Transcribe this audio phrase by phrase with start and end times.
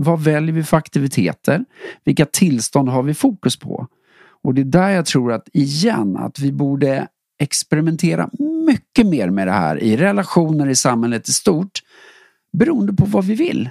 [0.00, 1.64] Vad väljer vi för aktiviteter?
[2.04, 3.86] Vilka tillstånd har vi fokus på?
[4.42, 8.30] Och det är där jag tror att igen att vi borde experimentera
[8.66, 11.82] mycket mer med det här i relationer i samhället i stort
[12.52, 13.70] beroende på vad vi vill.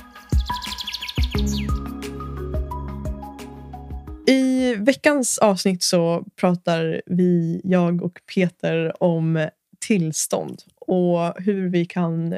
[4.31, 9.47] I veckans avsnitt så pratar vi, jag och Peter om
[9.87, 12.35] tillstånd och hur vi kan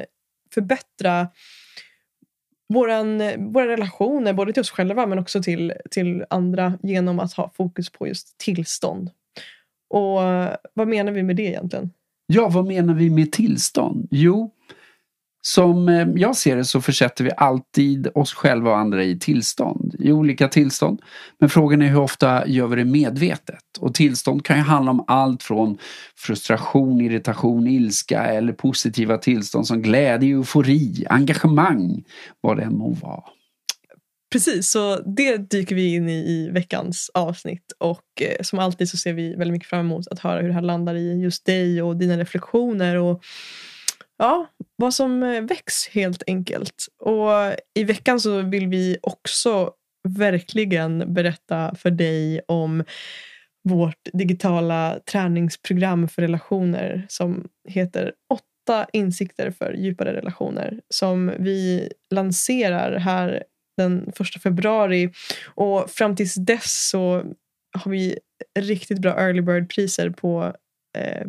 [0.53, 1.27] förbättra
[2.73, 3.21] våran,
[3.53, 7.89] våra relationer, både till oss själva men också till, till andra genom att ha fokus
[7.89, 9.09] på just tillstånd.
[9.89, 10.19] Och
[10.73, 11.91] vad menar vi med det egentligen?
[12.25, 14.07] Ja, vad menar vi med tillstånd?
[14.11, 14.51] Jo,
[15.45, 19.95] som eh, jag ser det så försätter vi alltid oss själva och andra i tillstånd,
[19.99, 21.01] i olika tillstånd.
[21.39, 23.63] Men frågan är hur ofta gör vi det medvetet?
[23.79, 25.77] Och tillstånd kan ju handla om allt från
[26.15, 32.03] frustration, irritation, ilska eller positiva tillstånd som glädje, eufori, engagemang,
[32.41, 33.23] vad det än må vara.
[34.31, 38.97] Precis, så det dyker vi in i i veckans avsnitt och eh, som alltid så
[38.97, 41.81] ser vi väldigt mycket fram emot att höra hur det här landar i just dig
[41.81, 43.23] och dina reflektioner och
[44.17, 46.87] ja, vad som eh, väcks helt enkelt.
[46.99, 49.73] Och i veckan så vill vi också
[50.09, 52.83] verkligen berätta för dig om
[53.69, 58.13] vårt digitala träningsprogram för relationer som heter
[58.67, 63.43] 8 insikter för djupare relationer som vi lanserar här
[63.77, 65.09] den 1 februari
[65.55, 67.23] och fram tills dess så
[67.77, 68.19] har vi
[68.59, 70.53] riktigt bra early bird priser på
[70.97, 71.27] eh,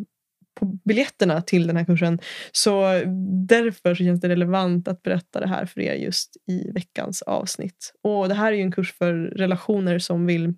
[0.54, 2.18] på biljetterna till den här kursen.
[2.52, 3.02] Så
[3.48, 7.94] därför så känns det relevant att berätta det här för er just i veckans avsnitt.
[8.02, 10.54] Och det här är ju en kurs för relationer som vill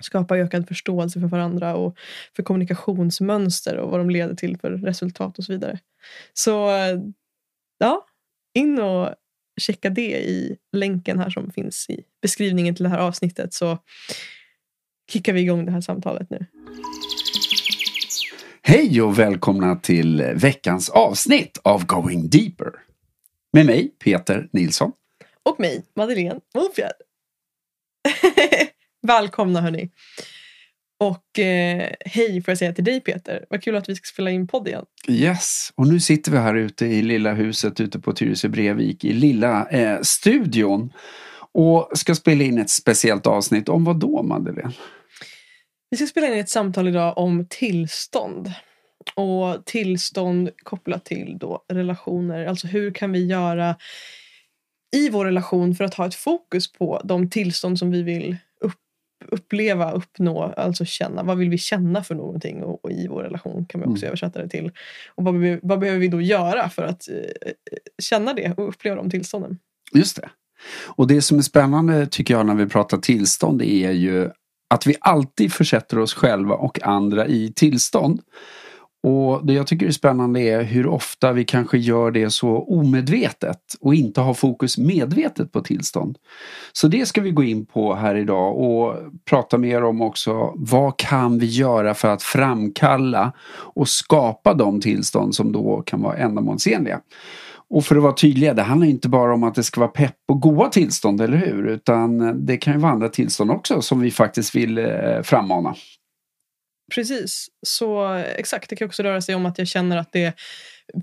[0.00, 1.98] skapa ökad förståelse för varandra och
[2.36, 5.78] för kommunikationsmönster och vad de leder till för resultat och så vidare.
[6.32, 6.70] Så
[7.78, 8.06] ja,
[8.54, 9.14] in och
[9.60, 13.78] checka det i länken här som finns i beskrivningen till det här avsnittet så
[15.12, 16.46] kickar vi igång det här samtalet nu.
[18.66, 22.72] Hej och välkomna till veckans avsnitt av Going Deeper.
[23.52, 24.92] Med mig, Peter Nilsson.
[25.42, 26.92] Och mig, Madeleine Wolfjärd.
[29.06, 29.90] Välkomna hörni.
[31.00, 33.46] Och eh, hej får jag säga till dig Peter.
[33.50, 34.84] Vad kul att vi ska spela in podd igen.
[35.08, 39.12] Yes, och nu sitter vi här ute i lilla huset ute på Tyresö Brevik i
[39.12, 40.92] lilla eh, studion.
[41.52, 44.72] Och ska spela in ett speciellt avsnitt om vad då Madeleine?
[45.94, 48.52] Vi ska spela in ett samtal idag om tillstånd.
[49.14, 52.46] Och tillstånd kopplat till då relationer.
[52.46, 53.76] Alltså hur kan vi göra
[54.96, 58.78] i vår relation för att ha ett fokus på de tillstånd som vi vill upp,
[59.26, 61.22] uppleva, uppnå, alltså känna.
[61.22, 64.08] Vad vill vi känna för någonting och, och i vår relation kan vi också mm.
[64.08, 64.72] översätta det till.
[65.14, 67.52] Och vad, vad behöver vi då göra för att eh,
[68.02, 69.58] känna det och uppleva de tillstånden?
[69.92, 70.28] Just det.
[70.84, 74.30] Och det som är spännande tycker jag när vi pratar tillstånd är ju
[74.70, 78.20] att vi alltid försätter oss själva och andra i tillstånd.
[79.02, 83.60] Och det jag tycker är spännande är hur ofta vi kanske gör det så omedvetet
[83.80, 86.18] och inte har fokus medvetet på tillstånd.
[86.72, 90.52] Så det ska vi gå in på här idag och prata mer om också.
[90.56, 96.16] Vad kan vi göra för att framkalla och skapa de tillstånd som då kan vara
[96.16, 97.00] ändamålsenliga?
[97.70, 100.16] Och för att vara tydliga, det handlar inte bara om att det ska vara pepp
[100.28, 101.68] och goa tillstånd, eller hur?
[101.68, 105.74] Utan eh, det kan ju vara andra tillstånd också som vi faktiskt vill eh, frammana.
[106.94, 108.70] Precis, så eh, exakt.
[108.70, 110.34] Det kan också röra sig om att jag känner att det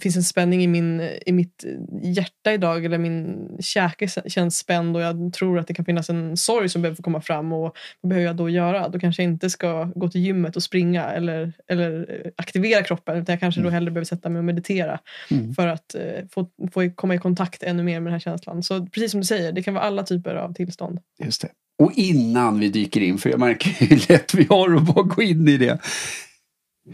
[0.01, 1.65] finns en spänning i, min, i mitt
[2.03, 6.37] hjärta idag eller min käke känns spänd och jag tror att det kan finnas en
[6.37, 8.89] sorg som behöver komma fram och vad behöver jag då göra?
[8.89, 13.33] Då kanske jag inte ska gå till gymmet och springa eller, eller aktivera kroppen utan
[13.33, 13.71] jag kanske mm.
[13.71, 14.99] då hellre behöver sätta mig och meditera
[15.31, 15.53] mm.
[15.53, 18.63] för att uh, få, få komma i kontakt ännu mer med den här känslan.
[18.63, 20.99] Så precis som du säger, det kan vara alla typer av tillstånd.
[21.23, 21.49] Just det.
[21.79, 25.21] Och innan vi dyker in, för jag märker hur lätt vi har att bara gå
[25.21, 25.79] in i det.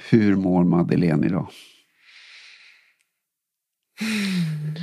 [0.09, 1.47] Hur mår Madeleine idag?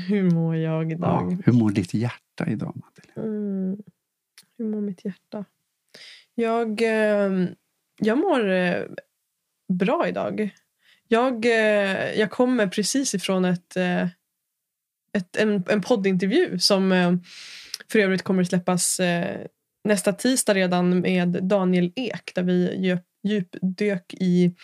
[0.09, 1.33] Hur mår jag idag?
[1.33, 3.37] Ja, hur mår ditt hjärta idag Madeleine?
[3.37, 3.83] Mm,
[4.59, 5.45] hur mår mitt hjärta?
[6.35, 7.49] Jag, eh,
[7.99, 8.83] jag mår eh,
[9.73, 10.51] bra idag.
[11.09, 14.09] Jag, eh, jag kommer precis ifrån ett, eh,
[15.13, 17.21] ett, en, en poddintervju som
[17.89, 19.47] för övrigt kommer släppas eh,
[19.85, 24.55] nästa tisdag redan med Daniel Ek där vi djup, djupdök i,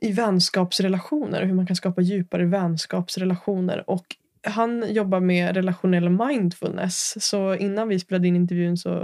[0.00, 1.46] i vänskapsrelationer.
[1.46, 3.90] Hur man kan skapa djupare vänskapsrelationer.
[3.90, 4.06] Och
[4.42, 7.14] han jobbar med relationell mindfulness.
[7.20, 9.02] Så innan vi spelade in intervjun så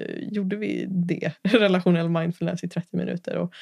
[0.00, 3.36] eh, gjorde vi det, relationell mindfulness i 30 minuter.
[3.36, 3.52] Och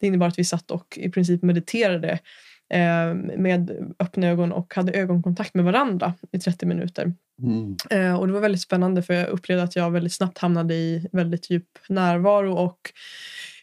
[0.00, 2.18] det innebar att vi satt och i princip mediterade
[2.74, 7.12] eh, med öppna ögon och hade ögonkontakt med varandra i 30 minuter.
[7.42, 7.76] Mm.
[7.90, 11.08] Eh, och det var väldigt spännande för jag upplevde att jag väldigt snabbt hamnade i
[11.12, 12.78] väldigt djup närvaro och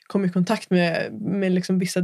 [0.08, 2.00] kom i kontakt med, med liksom vissa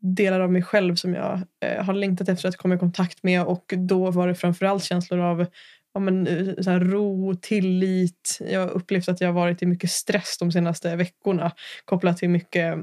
[0.00, 3.42] delar av mig själv som jag eh, har längtat efter att komma i kontakt med
[3.42, 5.46] och då var det framförallt känslor av
[5.94, 8.38] ja, men, eh, så här, ro, tillit.
[8.40, 11.52] Jag har upplevt att jag har varit i mycket stress de senaste veckorna
[11.84, 12.74] kopplat till mycket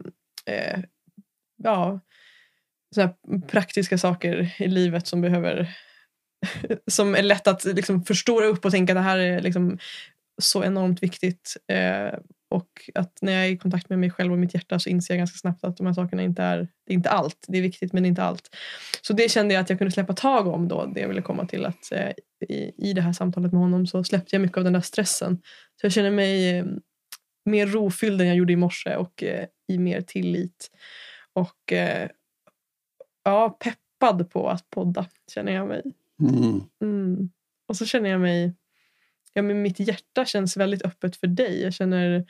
[0.46, 0.80] eh,
[1.64, 2.00] ja,
[2.96, 3.10] så
[3.48, 5.70] praktiska saker i livet som behöver
[6.88, 9.78] som är lätt att liksom förstora upp och tänka att det här är liksom
[10.42, 11.58] så enormt viktigt.
[11.68, 12.20] Eh,
[12.52, 15.14] och att när jag är i kontakt med mig själv och mitt hjärta så inser
[15.14, 17.46] jag ganska snabbt att de här sakerna inte är, det är inte allt.
[17.48, 18.56] Det är viktigt men inte allt.
[19.02, 20.86] Så det kände jag att jag kunde släppa tag om då.
[20.86, 22.12] Det jag ville komma till att eh,
[22.50, 25.42] i, i det här samtalet med honom så släppte jag mycket av den där stressen.
[25.82, 26.66] Så jag känner mig eh,
[27.46, 30.72] mer rofylld än jag gjorde i morse och eh, i mer tillit.
[31.34, 32.10] Och eh,
[33.24, 35.82] ja, peppad på att podda känner jag mig.
[36.22, 36.62] Mm.
[36.84, 37.30] Mm.
[37.68, 38.54] Och så känner jag mig
[39.34, 41.62] ja, men mitt hjärta känns väldigt öppet för dig.
[41.62, 42.26] Jag känner,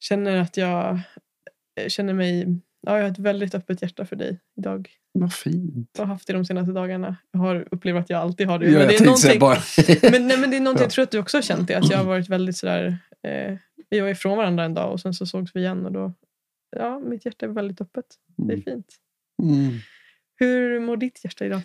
[0.00, 1.00] känner att jag
[1.80, 2.60] eh, känner mig...
[2.86, 4.90] Ja, jag har ett väldigt öppet hjärta för dig idag.
[5.12, 5.90] Vad fint.
[5.98, 7.16] Jag har haft det de senaste dagarna.
[7.32, 8.70] Jag har upplevt att jag alltid har det.
[8.70, 9.58] Ja, men, det är någonting, bara...
[10.10, 11.74] men, nej, men det är någonting, jag tror att du också har känt det.
[11.74, 12.98] Att jag har varit väldigt sådär...
[13.22, 13.56] Eh,
[13.90, 16.12] vi var ifrån varandra en dag och sen så sågs vi igen och då...
[16.76, 18.04] Ja, mitt hjärta är väldigt öppet.
[18.36, 18.64] Det är mm.
[18.64, 18.86] fint.
[19.42, 19.78] Mm.
[20.36, 21.60] Hur mår ditt hjärta idag?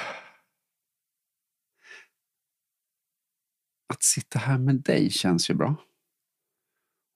[3.99, 5.77] att sitta här med dig känns ju bra.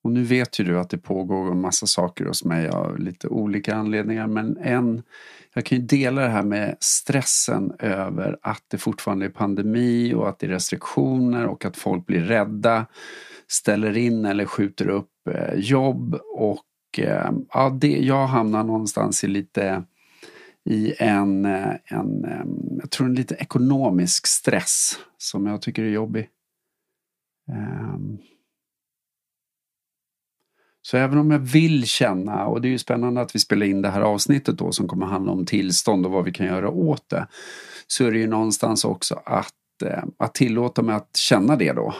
[0.04, 3.28] Och nu vet ju du att det pågår en massa saker hos mig av lite
[3.28, 4.26] olika anledningar.
[4.26, 5.02] Men en,
[5.54, 10.28] jag kan ju dela det här med stressen över att det fortfarande är pandemi och
[10.28, 12.86] att det är restriktioner och att folk blir rädda,
[13.48, 16.14] ställer in eller skjuter upp eh, jobb.
[16.34, 19.84] Och eh, ja, det, jag hamnar någonstans i lite
[20.64, 22.26] i en, eh, en,
[22.80, 26.28] jag tror en lite ekonomisk stress som jag tycker är jobbig.
[27.48, 28.18] Um,
[30.82, 33.82] så även om jag vill känna, och det är ju spännande att vi spelar in
[33.82, 37.08] det här avsnittet då som kommer handla om tillstånd och vad vi kan göra åt
[37.08, 37.26] det.
[37.86, 41.94] Så är det ju någonstans också att, eh, att tillåta mig att känna det då.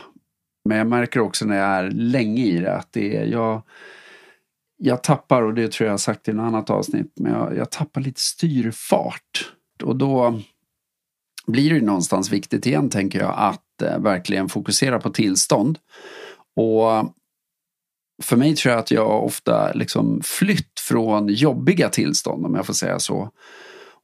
[0.65, 3.62] Men jag märker också när jag är länge i det att det är, jag,
[4.77, 8.00] jag tappar, och det tror jag sagt i något annat avsnitt, men jag, jag tappar
[8.00, 9.53] lite styrfart.
[9.83, 10.41] Och då
[11.47, 15.79] blir det ju någonstans viktigt igen tänker jag att Eh, verkligen fokusera på tillstånd.
[16.56, 17.14] Och
[18.23, 22.75] för mig tror jag att jag ofta liksom flytt från jobbiga tillstånd om jag får
[22.75, 23.31] säga så.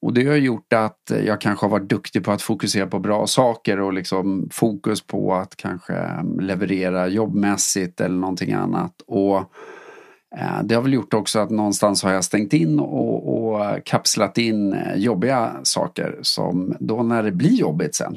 [0.00, 3.26] Och det har gjort att jag kanske har varit duktig på att fokusera på bra
[3.26, 9.02] saker och liksom fokus på att kanske leverera jobbmässigt eller någonting annat.
[9.06, 9.38] Och
[10.36, 14.38] eh, det har väl gjort också att någonstans har jag stängt in och, och kapslat
[14.38, 18.16] in eh, jobbiga saker som då när det blir jobbigt sen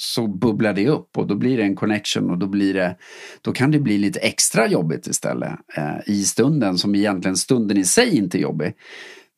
[0.00, 2.96] så bubblar det upp och då blir det en connection och då blir det
[3.40, 7.84] då kan det bli lite extra jobbigt istället eh, i stunden som egentligen stunden i
[7.84, 8.74] sig inte är jobbig.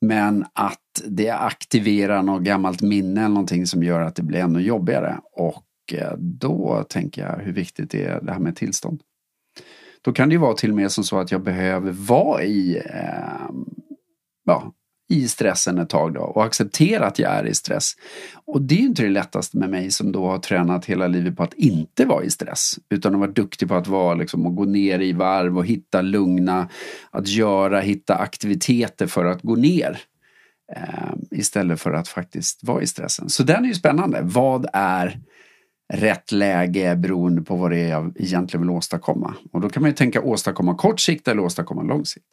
[0.00, 4.60] Men att det aktiverar något gammalt minne eller någonting som gör att det blir ännu
[4.60, 9.00] jobbigare och eh, då tänker jag hur viktigt det är det här med tillstånd.
[10.02, 12.76] Då kan det ju vara till och med som så att jag behöver vara i,
[12.76, 13.50] eh,
[14.44, 14.72] ja,
[15.12, 17.92] i stressen ett tag då och acceptera att jag är i stress.
[18.44, 21.36] Och det är ju inte det lättaste med mig som då har tränat hela livet
[21.36, 22.78] på att inte vara i stress.
[22.88, 26.00] Utan att vara duktig på att vara liksom och gå ner i varv och hitta
[26.00, 26.68] lugna,
[27.10, 29.98] att göra, hitta aktiviteter för att gå ner.
[30.76, 33.28] Eh, istället för att faktiskt vara i stressen.
[33.28, 34.20] Så den är ju spännande.
[34.22, 35.20] Vad är
[35.92, 39.34] rätt läge beroende på vad det är jag egentligen vill åstadkomma.
[39.52, 42.26] Och då kan man ju tänka åstadkomma kort sikt eller åstadkomma lång sikt.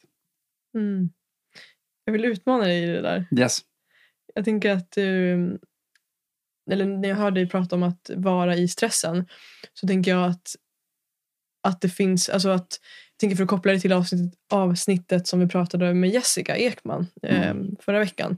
[0.75, 1.09] Mm.
[2.09, 3.25] Jag vill utmana dig i det där.
[3.37, 3.59] Yes.
[4.35, 5.59] Jag tänker att du,
[6.71, 9.27] eller när jag hör dig prata om att vara i stressen
[9.73, 10.55] så tänker jag att,
[11.63, 12.79] att det finns, alltså att
[13.19, 17.49] tänker för att koppla det till avsnittet, avsnittet som vi pratade med Jessica Ekman eh,
[17.49, 17.75] mm.
[17.79, 18.37] förra veckan.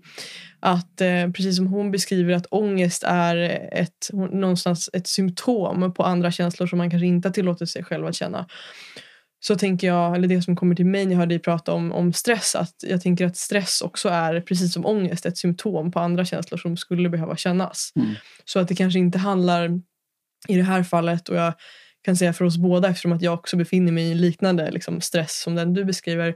[0.59, 3.35] Att eh, precis som hon beskriver att ångest är
[3.71, 8.05] ett, någonstans ett symptom på andra känslor som man kanske inte har tillåtit sig själv
[8.05, 8.47] att känna.
[9.43, 11.91] Så tänker jag, eller det som kommer till mig när jag hör dig prata om,
[11.91, 15.99] om stress, att jag tänker att stress också är, precis som ångest, ett symptom på
[15.99, 17.91] andra känslor som skulle behöva kännas.
[17.95, 18.09] Mm.
[18.45, 19.81] Så att det kanske inte handlar,
[20.47, 21.53] i det här fallet, och jag
[22.05, 25.01] kan säga för oss båda eftersom att jag också befinner mig i en liknande liksom,
[25.01, 26.35] stress som den du beskriver.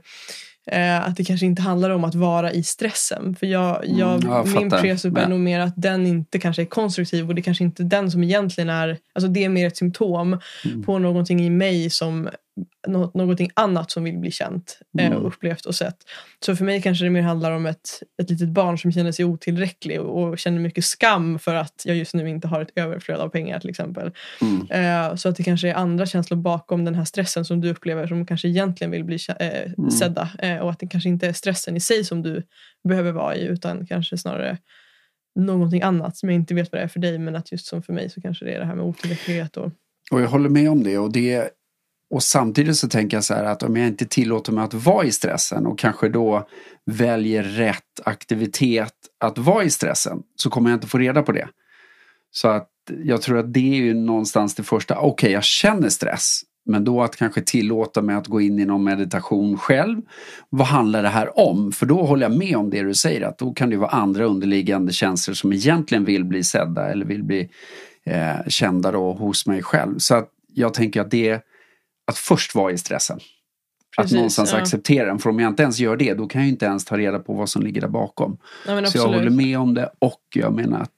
[0.70, 3.36] Eh, att det kanske inte handlar om att vara i stressen.
[3.36, 5.28] För jag, jag, Mm, jag min presupp är Ja.
[5.28, 8.24] nog mer att den inte kanske är konstruktiv och det kanske inte är den som
[8.24, 10.82] egentligen är, alltså det är mer ett symptom Mm.
[10.82, 12.28] på någonting i mig som
[12.88, 15.18] nå- någonting annat som vill bli känt eh, Mm.
[15.18, 15.96] och upplevt och sett.
[16.44, 17.88] Så för mig kanske det mer handlar om ett,
[18.22, 21.96] ett litet barn som känner sig otillräcklig och, och känner mycket skam för att jag
[21.96, 24.10] just nu inte har ett överflöd av pengar till exempel.
[24.40, 24.70] Mm.
[25.10, 28.06] Eh, så att det kanske är andra känslor bakom den här stressen som du upplever
[28.06, 29.46] som kanske egentligen vill bli eh,
[29.78, 29.90] Mm.
[29.90, 30.28] sedda.
[30.38, 32.42] Eh, och att det kanske inte är stressen i sig som du
[32.88, 34.58] behöver vara i utan kanske snarare
[35.38, 37.82] någonting annat som jag inte vet vad det är för dig men att just som
[37.82, 39.70] för mig så kanske det är det här med otillräcklighet och
[40.10, 40.98] Och jag håller med om det.
[40.98, 41.50] Och, det
[42.10, 45.04] och samtidigt så tänker jag så här att om jag inte tillåter mig att vara
[45.04, 46.48] i stressen och kanske då
[46.86, 51.48] väljer rätt aktivitet att vara i stressen så kommer jag inte få reda på det.
[52.30, 52.70] Så att
[53.04, 54.98] jag tror att det är ju någonstans det första.
[54.98, 56.42] Okej, jag känner stress.
[56.68, 60.00] Men då att kanske tillåta mig att gå in i någon meditation själv.
[60.50, 61.72] Vad handlar det här om?
[61.72, 63.26] För då håller jag med om det du säger.
[63.26, 67.22] Att då kan det vara andra underliggande känslor som egentligen vill bli sedda eller vill
[67.22, 67.48] bli
[68.04, 69.98] eh, kända då hos mig själv.
[69.98, 71.40] Så att jag tänker att det är
[72.06, 73.20] att först vara i stressen.
[73.96, 74.58] Precis, att någonstans ja.
[74.58, 75.18] acceptera den.
[75.18, 77.34] För om jag inte ens gör det då kan jag inte ens ta reda på
[77.34, 78.38] vad som ligger där bakom.
[78.66, 80.92] Ja, Så jag håller med om det och jag menar att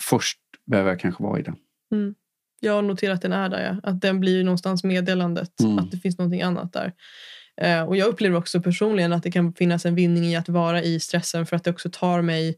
[0.00, 1.54] först behöver jag kanske vara i det.
[2.60, 3.80] Jag har noterat att den är där.
[3.82, 3.90] Ja.
[3.90, 5.60] Att den blir någonstans meddelandet.
[5.60, 5.78] Mm.
[5.78, 6.92] Att det finns någonting annat där.
[7.60, 10.82] Eh, och jag upplever också personligen att det kan finnas en vinning i att vara
[10.82, 12.56] i stressen för att det också tar mig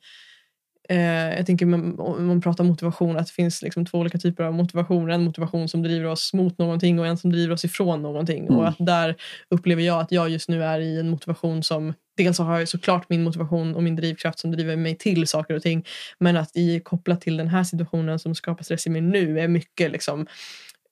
[0.88, 5.10] jag tänker om man pratar motivation att det finns liksom två olika typer av motivation.
[5.10, 8.46] En motivation som driver oss mot någonting och en som driver oss ifrån någonting.
[8.46, 8.56] Mm.
[8.56, 9.16] Och att där
[9.50, 13.08] upplever jag att jag just nu är i en motivation som dels har jag såklart
[13.08, 15.86] min motivation och min drivkraft som driver mig till saker och ting.
[16.18, 19.48] Men att i kopplat till den här situationen som skapar stress i mig nu är
[19.48, 20.26] mycket liksom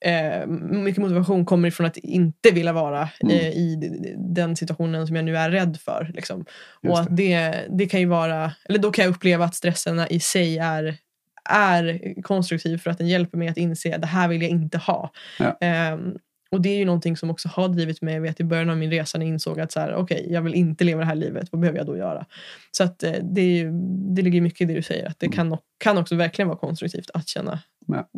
[0.05, 3.37] Eh, mycket motivation kommer ifrån att inte vilja vara Mm.
[3.37, 3.77] eh, i
[4.19, 6.11] den situationen som jag nu är rädd för.
[6.15, 6.45] Liksom.
[6.89, 10.21] Och att det, det kan ju vara, eller då kan jag uppleva att stressen i
[10.21, 10.97] sig är,
[11.51, 14.79] är konstruktiv för att den hjälper mig att inse att det här vill jag inte
[14.79, 15.11] ha.
[15.39, 15.59] Ja.
[15.61, 16.19] Ehm,
[16.51, 18.15] och det är ju någonting som också har drivit mig.
[18.15, 20.43] Jag vet i början av min resa när jag insåg att så här, okej, jag
[20.43, 21.49] vill inte leva det här livet.
[21.53, 22.27] Vad behöver jag då göra?
[22.71, 23.71] Så att eh, det, är ju,
[24.15, 25.07] det ligger mycket i det du säger.
[25.09, 25.37] Att det Mm.
[25.37, 28.09] kan, kan också verkligen vara konstruktivt att känna Ja.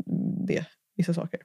[0.47, 0.65] det,
[0.97, 1.41] vissa saker.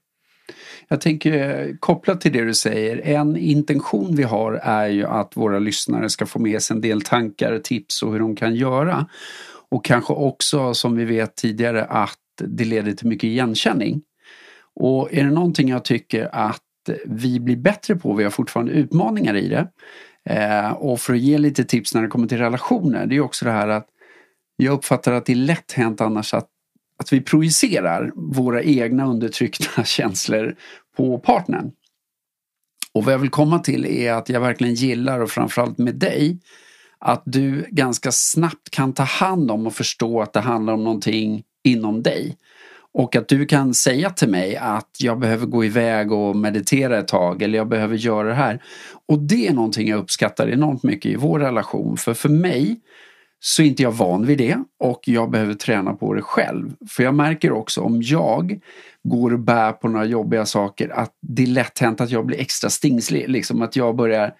[0.87, 5.37] Jag tänker eh, kopplat till det du säger, en intention vi har är ju att
[5.37, 9.07] våra lyssnare ska få med sig en del tankar, tips och hur de kan göra.
[9.69, 14.01] Och kanske också, som vi vet tidigare, att det leder till mycket igenkänning.
[14.75, 16.59] Och är det någonting jag tycker att
[17.05, 19.67] vi blir bättre på, vi har fortfarande utmaningar i det.
[20.29, 23.45] Eh, och för att ge lite tips när det kommer till relationer, det är också
[23.45, 23.87] det här att
[24.55, 26.47] jag uppfattar att det är lätt hänt annars att
[26.97, 30.55] att vi projicerar våra egna undertryckta känslor
[30.97, 31.71] på partnern.
[32.93, 36.39] Och vad jag vill komma till är att jag verkligen gillar och framförallt med dig
[36.99, 41.43] att du ganska snabbt kan ta hand om och förstå att det handlar om någonting
[41.63, 42.37] inom dig.
[42.93, 47.07] Och att du kan säga till mig att jag behöver gå iväg och meditera ett
[47.07, 48.63] tag eller jag behöver göra det här.
[49.07, 51.97] Och det är någonting jag uppskattar enormt mycket i vår relation.
[51.97, 52.79] För för mig
[53.45, 56.73] så är inte jag van vid det och jag behöver träna på det själv.
[56.89, 58.59] För jag märker också om jag
[59.03, 62.39] går och bär på några jobbiga saker att det är lätt hänt att jag blir
[62.39, 63.29] extra stingslig.
[63.29, 64.33] Liksom att jag börjar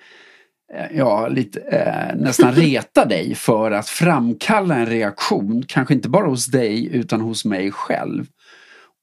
[0.74, 5.64] eh, ja, lite, eh, nästan reta dig för att framkalla en reaktion.
[5.68, 8.26] Kanske inte bara hos dig utan hos mig själv.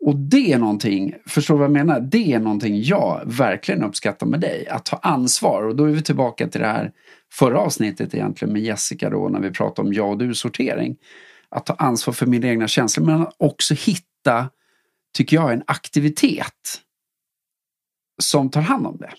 [0.05, 2.01] Och det är någonting, förstår du vad jag menar?
[2.01, 4.69] Det är någonting jag verkligen uppskattar med dig.
[4.69, 5.63] Att ta ansvar.
[5.63, 6.93] Och då är vi tillbaka till det här
[7.33, 10.97] förra avsnittet egentligen med Jessica då när vi pratade om jag och du-sortering.
[11.49, 14.51] Att ta ansvar för mina egna känslor men också hitta,
[15.17, 16.81] tycker jag, en aktivitet
[18.23, 19.11] som tar hand om det.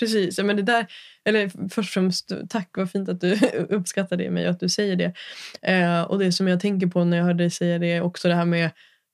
[0.00, 0.86] Precis, men det där,
[1.24, 3.34] eller först och främst tack vad fint att du
[3.68, 5.12] uppskattar det i mig och att du säger det.
[5.62, 8.28] Eh, och det som jag tänker på när jag hör dig säga det är också
[8.28, 8.70] det här med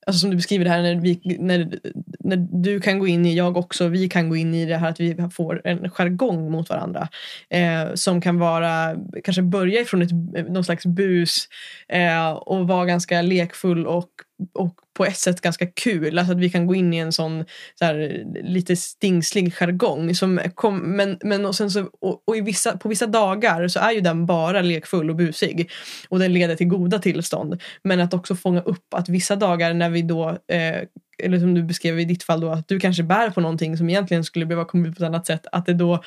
[0.06, 1.78] Alltså som du beskriver det här när, vi, när,
[2.18, 4.88] när du kan gå in i, jag också, vi kan gå in i det här
[4.88, 7.08] att vi får en jargong mot varandra.
[7.50, 10.12] Eh, som kan vara, kanske börja ifrån ett,
[10.48, 11.48] någon slags bus
[11.88, 14.10] eh, och vara ganska lekfull och,
[14.54, 16.18] och på ett sätt ganska kul.
[16.18, 20.14] Alltså att vi kan gå in i en sån så här, lite stingslig jargong.
[20.14, 23.80] Som kom, men, men och sen så, och, och i vissa, på vissa dagar så
[23.80, 25.70] är ju den bara lekfull och busig.
[26.08, 27.62] Och den leder till goda tillstånd.
[27.82, 30.82] Men att också fånga upp att vissa dagar när vi då eh,
[31.22, 33.90] eller som du beskrev i ditt fall då, att du kanske bär på någonting som
[33.90, 35.46] egentligen skulle behöva komma ut på ett annat sätt.
[35.52, 36.00] Att det då är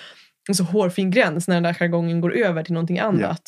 [0.49, 3.41] en så hårfin gräns när den där jargongen går över till någonting annat.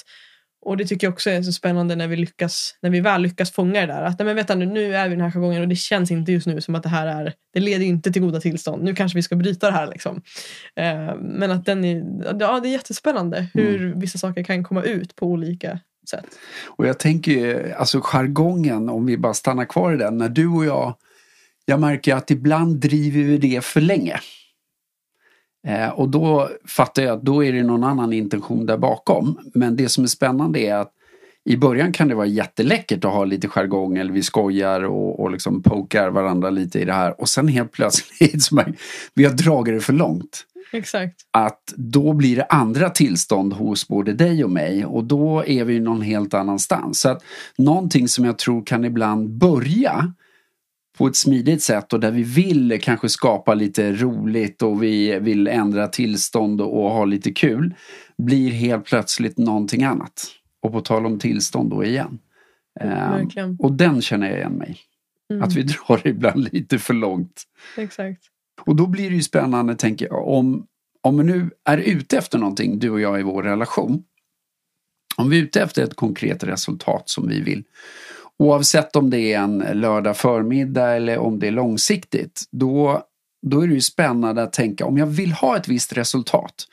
[0.62, 3.51] Och det tycker jag också är så spännande när vi, lyckas, när vi väl lyckas
[3.51, 4.03] fånga det där.
[4.03, 6.12] Att nej, men vänta nu, nu är vi i den här jargongen och det känns
[6.12, 8.84] inte just nu som att det här är, det leder inte till goda tillstånd.
[8.84, 10.22] Nu kanske vi ska bryta det här liksom.
[10.75, 12.03] Eh, men att den är,
[12.39, 14.00] ja det är jättespännande hur mm.
[14.00, 16.25] vissa saker kan komma ut på olika sätt.
[16.65, 20.48] Och jag tänker ju, alltså jargongen, om vi bara stannar kvar i den, när du
[20.48, 20.96] och jag,
[21.65, 24.20] jag märker att ibland driver vi det för länge.
[25.68, 29.39] Eh, och då fattar jag att då är det någon annan intention där bakom.
[29.53, 30.91] Men det som är spännande är att
[31.46, 35.32] i början kan det vara jätteläckert att ha lite jargong eller vi skojar och, och
[35.32, 37.22] liksom pokar varandra lite i det här.
[37.22, 38.63] Och sen helt plötsligt, så
[39.13, 40.46] vi har dragit det för långt.
[40.74, 41.15] Exakt.
[41.32, 45.80] Att då blir det andra tillstånd hos både dig och mig och då är vi
[45.80, 47.00] någon helt annanstans.
[47.00, 47.24] Så att
[47.58, 50.13] någonting som jag tror kan ibland börja
[51.01, 55.48] på ett smidigt sätt och där vi vill kanske skapa lite roligt och vi vill
[55.48, 57.74] ändra tillstånd och ha lite kul
[58.17, 60.27] blir helt plötsligt någonting annat.
[60.62, 62.20] Och på tal om tillstånd då igen.
[62.79, 64.77] Mm, och den känner jag igen mig
[65.31, 65.43] mm.
[65.43, 67.43] Att vi drar ibland lite för långt.
[67.77, 68.24] Exakt.
[68.62, 70.65] Och då blir det ju spännande, tänker jag, om,
[71.01, 74.03] om vi nu är ute efter någonting, du och jag i vår relation.
[75.17, 77.63] Om vi är ute efter ett konkret resultat som vi vill
[78.41, 82.43] Oavsett om det är en lördag förmiddag eller om det är långsiktigt.
[82.51, 83.03] Då,
[83.48, 86.67] då är det ju spännande att tänka om jag vill ha ett visst resultat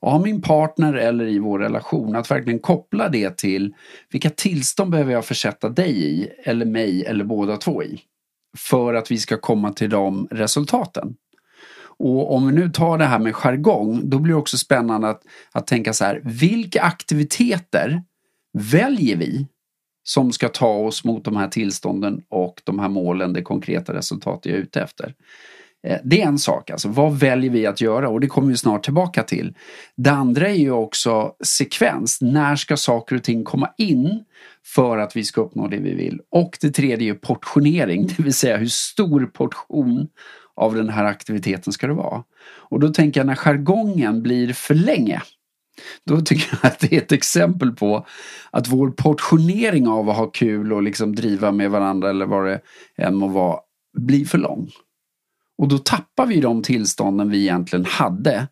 [0.00, 3.74] av min partner eller i vår relation att verkligen koppla det till
[4.10, 8.00] vilka tillstånd behöver jag försätta dig i eller mig eller båda två i
[8.58, 11.14] för att vi ska komma till de resultaten.
[11.82, 15.22] Och om vi nu tar det här med jargong, då blir det också spännande att,
[15.52, 18.02] att tänka så här, vilka aktiviteter
[18.52, 19.46] väljer vi
[20.02, 24.40] som ska ta oss mot de här tillstånden och de här målen, det konkreta resultat
[24.42, 25.14] jag är ute efter.
[25.82, 28.56] Eh, det är en sak, alltså vad väljer vi att göra och det kommer vi
[28.56, 29.54] snart tillbaka till.
[29.96, 34.24] Det andra är ju också sekvens, när ska saker och ting komma in
[34.64, 36.20] för att vi ska uppnå det vi vill.
[36.30, 40.08] Och det tredje är portionering, det vill säga hur stor portion
[40.56, 42.24] av den här aktiviteten ska det vara.
[42.42, 45.22] Och då tänker jag när jargongen blir för länge
[46.04, 48.06] då tycker jag att det är ett exempel på
[48.50, 52.60] att vår portionering av att ha kul och liksom driva med varandra eller vad det
[52.96, 53.60] än må vara
[53.98, 54.70] blir för lång.
[55.58, 58.48] Och då tappar vi de tillstånden vi egentligen hade,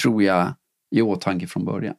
[0.00, 0.54] tror jag,
[0.90, 1.94] i åtanke från början.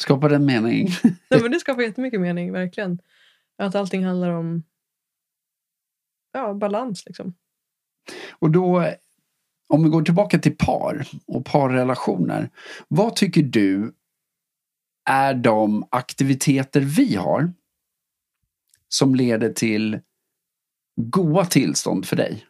[0.00, 0.88] Skapar det mening?
[1.30, 2.98] Nej, men det skapar jättemycket mening, verkligen.
[3.58, 4.62] Att allting handlar om
[6.32, 7.34] ja, balans liksom.
[8.38, 8.92] Och då
[9.68, 12.50] om vi går tillbaka till par och parrelationer.
[12.88, 13.92] Vad tycker du
[15.10, 17.52] är de aktiviteter vi har
[18.88, 20.00] som leder till
[20.96, 22.46] goa tillstånd för dig?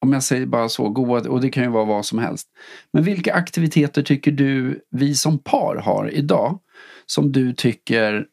[0.00, 2.48] Om jag säger bara så, goa, och det kan ju vara vad som helst.
[2.92, 6.60] Men vilka aktiviteter tycker du vi som par har idag
[7.06, 8.26] som du tycker,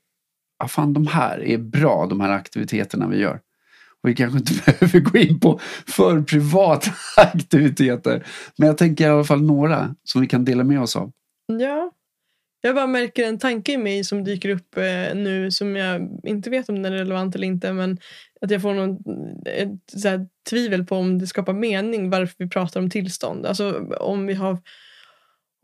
[0.60, 3.40] ah, fan de här är bra, de här aktiviteterna vi gör?
[4.04, 8.26] Och vi kanske inte behöver gå in på för privata aktiviteter.
[8.58, 11.12] Men jag tänker i alla fall några som vi kan dela med oss av.
[11.46, 11.92] Ja,
[12.66, 16.50] jag bara märker en tanke i mig som dyker upp eh, nu som jag inte
[16.50, 17.74] vet om den är relevant eller inte.
[17.74, 17.98] Men
[18.42, 18.98] att jag får någon,
[19.46, 23.46] eh, ett så tvivel på om det skapar mening varför vi pratar om tillstånd.
[23.46, 24.58] Alltså om vi har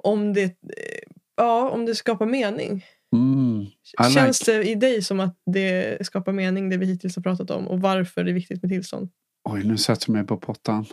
[0.04, 1.00] om det, eh,
[1.38, 2.86] ja, om det skapar mening.
[3.16, 3.66] Mm,
[4.14, 4.58] Känns like.
[4.58, 7.82] det i dig som att det skapar mening det vi hittills har pratat om och
[7.82, 9.10] varför det är viktigt med tillstånd?
[9.50, 10.86] Oj, nu sätter jag mig på pottan.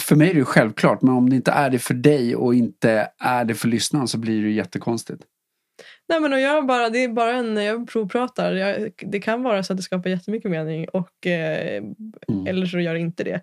[0.00, 3.10] För mig är det självklart, men om det inte är det för dig och inte
[3.18, 5.22] är det för lyssnaren så blir det jättekonstigt.
[6.10, 8.52] Nej men och jag bara, det är bara en, jag provpratar.
[8.52, 11.76] Jag, det kan vara så att det skapar jättemycket mening och, eh,
[12.28, 12.46] mm.
[12.46, 13.40] eller så gör det inte det.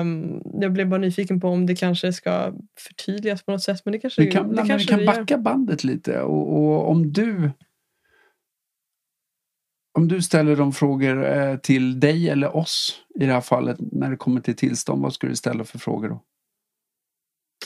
[0.00, 3.80] Um, jag blev bara nyfiken på om det kanske ska förtydligas på något sätt.
[3.84, 6.90] Men det kanske, vi kan, det nej, kanske vi kan backa bandet lite och, och,
[6.90, 7.50] om du
[9.98, 14.10] om du ställer de frågor eh, till dig eller oss i det här fallet när
[14.10, 16.22] det kommer till tillstånd, vad skulle du ställa för frågor då?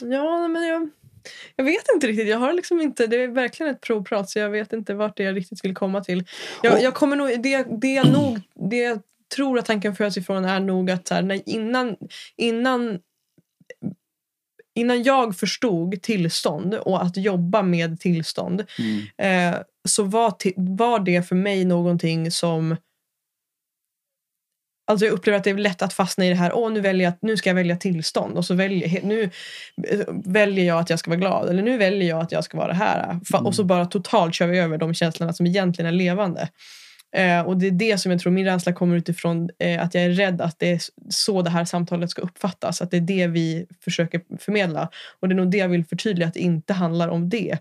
[0.01, 0.89] Ja, men jag,
[1.55, 2.27] jag vet inte riktigt.
[2.27, 5.23] Jag har liksom inte, det är verkligen ett provprat så jag vet inte vart det
[5.23, 6.23] jag riktigt vill komma till.
[6.63, 8.99] Jag, jag kommer nog, det, det, jag nog, det jag
[9.35, 11.95] tror att tanken föds ifrån är nog att här, när, innan,
[12.37, 12.99] innan
[14.77, 19.53] innan jag förstod tillstånd och att jobba med tillstånd mm.
[19.53, 20.33] eh, så var,
[20.77, 22.75] var det för mig någonting som
[24.89, 27.07] Alltså jag upplever att det är lätt att fastna i det här, åh nu, väljer
[27.07, 29.29] jag, nu ska jag välja tillstånd och så väljer, nu
[30.25, 32.67] väljer jag att jag ska vara glad eller nu väljer jag att jag ska vara
[32.67, 33.19] det här.
[33.33, 33.45] Mm.
[33.45, 36.49] Och så bara totalt kör vi över de känslorna som egentligen är levande.
[37.17, 40.03] Eh, och det är det som jag tror min rädsla kommer utifrån eh, att jag
[40.03, 42.81] är rädd att det är så det här samtalet ska uppfattas.
[42.81, 44.89] Att det är det vi försöker förmedla.
[45.19, 47.57] Och det är nog det jag vill förtydliga att det inte handlar om det.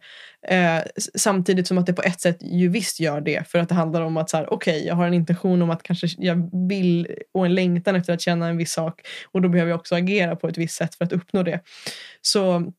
[0.48, 0.78] Eh,
[1.14, 3.48] samtidigt som att det på ett sätt ju visst gör det.
[3.48, 5.70] För att det handlar om att så här, okej, okay, jag har en intention om
[5.70, 9.00] att kanske jag vill och en längtan efter att känna en viss sak.
[9.32, 11.60] Och då behöver jag också agera på ett visst sätt för att uppnå det.
[12.22, 12.72] Så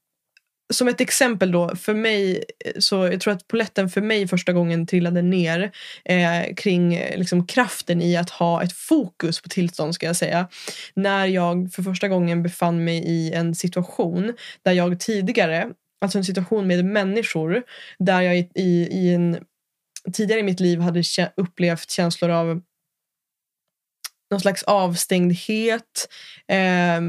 [0.73, 4.53] som ett exempel då, för mig, eh, så jag tror att poletten för mig första
[4.53, 5.71] gången trillade ner
[6.05, 10.47] eh, kring eh, liksom, kraften i att ha ett fokus på tillstånd ska jag säga.
[10.93, 15.69] När jag för första gången befann mig i en situation där jag tidigare,
[16.01, 17.63] alltså en situation med människor,
[17.99, 18.49] där jag i,
[18.91, 19.37] i, en
[20.13, 21.03] tidigare i mitt liv hade
[21.35, 22.61] upplevt känslor av
[24.31, 26.09] någon slags avstängdhet,
[26.47, 27.01] eh,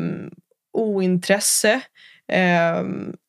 [0.73, 1.81] ointresse,
[2.33, 2.83] eh,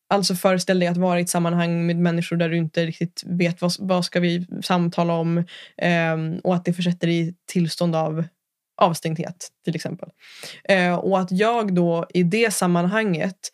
[0.10, 3.62] Alltså föreställ dig att vara i ett sammanhang med människor där du inte riktigt vet
[3.62, 5.38] vad, vad ska vi samtala om
[5.78, 8.24] eh, och att det försätter dig i tillstånd av
[8.82, 10.10] avstängdhet till exempel.
[10.64, 13.52] Eh, och att jag då i det sammanhanget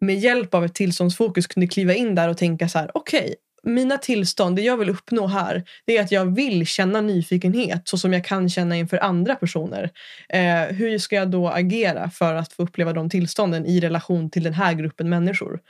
[0.00, 3.34] med hjälp av ett tillståndsfokus kunde kliva in där och tänka så här okej, okay,
[3.66, 7.98] mina tillstånd, det jag vill uppnå här, det är att jag vill känna nyfikenhet så
[7.98, 9.90] som jag kan känna inför andra personer.
[10.28, 14.42] Eh, hur ska jag då agera för att få uppleva de tillstånden i relation till
[14.42, 15.60] den här gruppen människor?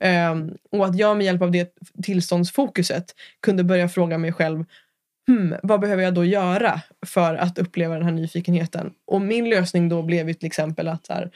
[0.00, 0.34] Eh,
[0.70, 4.64] och att jag med hjälp av det tillståndsfokuset kunde börja fråga mig själv
[5.28, 8.92] Hmm, vad behöver jag då göra för att uppleva den här nyfikenheten?
[9.06, 11.30] Och min lösning då blev ju till exempel att så här,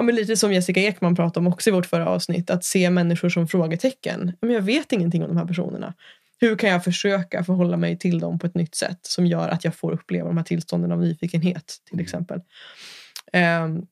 [0.00, 2.90] ja, men lite som Jessica Ekman pratade om också i vårt förra avsnitt, att se
[2.90, 4.32] människor som frågetecken.
[4.40, 5.94] Men jag vet ingenting om de här personerna.
[6.38, 9.64] Hur kan jag försöka förhålla mig till dem på ett nytt sätt som gör att
[9.64, 12.04] jag får uppleva de här tillstånden av nyfikenhet till mm.
[12.04, 12.40] exempel.
[13.64, 13.86] Um,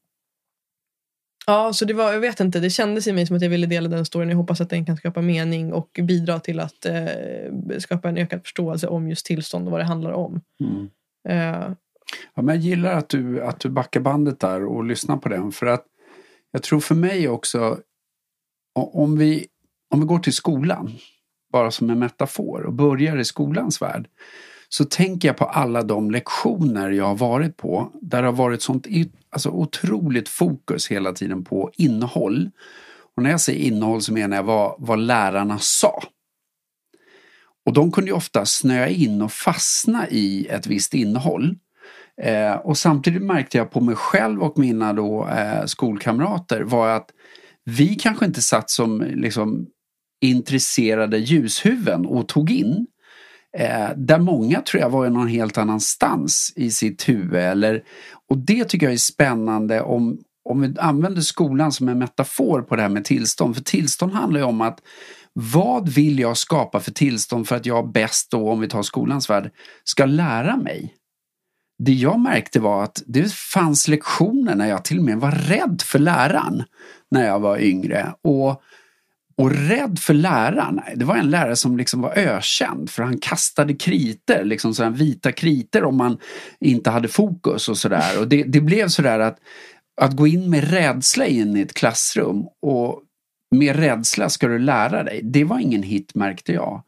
[1.46, 3.66] ja, så det var, jag vet inte, det kändes i mig som att jag ville
[3.66, 4.28] dela den storyn.
[4.28, 8.42] Jag hoppas att den kan skapa mening och bidra till att uh, skapa en ökad
[8.42, 10.40] förståelse om just tillstånd och vad det handlar om.
[10.60, 10.90] Mm.
[11.28, 11.74] Uh,
[12.34, 15.52] Ja, men jag gillar att du, att du backar bandet där och lyssnar på den.
[15.52, 15.84] För att
[16.52, 17.78] jag tror för mig också,
[18.74, 19.46] om vi,
[19.90, 20.98] om vi går till skolan,
[21.52, 24.08] bara som en metafor och börjar i skolans värld.
[24.68, 28.62] Så tänker jag på alla de lektioner jag har varit på där det har varit
[28.62, 28.86] sånt
[29.30, 32.50] alltså otroligt fokus hela tiden på innehåll.
[33.16, 36.02] Och när jag säger innehåll så menar jag vad, vad lärarna sa.
[37.66, 41.56] Och de kunde ju ofta snöa in och fastna i ett visst innehåll.
[42.22, 47.10] Eh, och samtidigt märkte jag på mig själv och mina då, eh, skolkamrater var att
[47.64, 49.66] vi kanske inte satt som liksom,
[50.20, 52.86] intresserade ljushuvuden och tog in.
[53.58, 57.40] Eh, där många tror jag var någon helt annanstans i sitt huvud.
[57.40, 57.82] Eller,
[58.28, 62.76] och det tycker jag är spännande om, om vi använder skolan som en metafor på
[62.76, 63.54] det här med tillstånd.
[63.54, 64.80] För tillstånd handlar ju om att
[65.32, 69.30] vad vill jag skapa för tillstånd för att jag bäst då, om vi tar skolans
[69.30, 69.50] värld,
[69.84, 70.94] ska lära mig?
[71.78, 75.82] Det jag märkte var att det fanns lektioner när jag till och med var rädd
[75.84, 76.62] för läraren
[77.10, 78.12] när jag var yngre.
[78.22, 78.62] Och,
[79.36, 83.74] och rädd för läraren, det var en lärare som liksom var ökänd för han kastade
[83.74, 86.18] kriter, liksom sådana vita kriter om man
[86.60, 88.20] inte hade fokus och sådär.
[88.20, 89.38] Och det, det blev sådär att,
[90.00, 93.02] att gå in med rädsla in i ett klassrum och
[93.50, 96.82] med rädsla ska du lära dig, det var ingen hit märkte jag.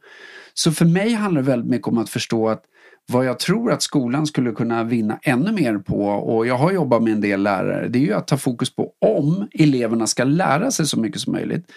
[0.54, 2.64] Så för mig handlar det väldigt mycket om att förstå att
[3.10, 7.02] vad jag tror att skolan skulle kunna vinna ännu mer på och jag har jobbat
[7.02, 10.70] med en del lärare det är ju att ta fokus på om eleverna ska lära
[10.70, 11.72] sig så mycket som möjligt.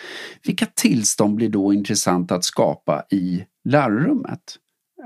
[0.46, 4.40] Vilka tillstånd blir då intressant att skapa i lärarrummet?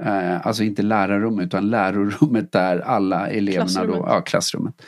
[0.03, 3.95] Eh, alltså inte lärarrummet utan lärorummet där alla eleverna klassrummet.
[3.95, 4.81] då, ja klassrummet.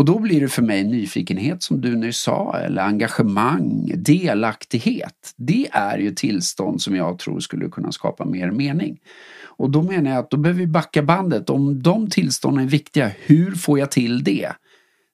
[0.00, 5.34] Och då blir det för mig nyfikenhet som du nyss sa eller engagemang, delaktighet.
[5.36, 9.00] Det är ju tillstånd som jag tror skulle kunna skapa mer mening.
[9.42, 11.50] Och då menar jag att då behöver vi backa bandet.
[11.50, 14.52] Om de tillstånden är viktiga, hur får jag till det?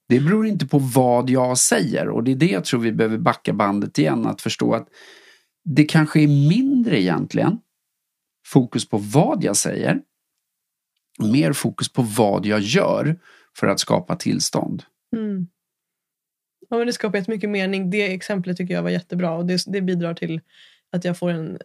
[0.08, 3.18] Det beror inte på vad jag säger och det är det jag tror vi behöver
[3.18, 4.26] backa bandet igen.
[4.26, 4.88] Att förstå att
[5.64, 7.58] det kanske är mindre egentligen
[8.46, 10.00] fokus på vad jag säger.
[11.18, 13.16] Mer fokus på vad jag gör
[13.58, 14.82] för att skapa tillstånd.
[15.16, 15.46] Mm.
[16.68, 17.90] Ja, men det skapar jättemycket mening.
[17.90, 20.40] Det exemplet tycker jag var jättebra och det, det bidrar till
[20.92, 21.58] att jag får en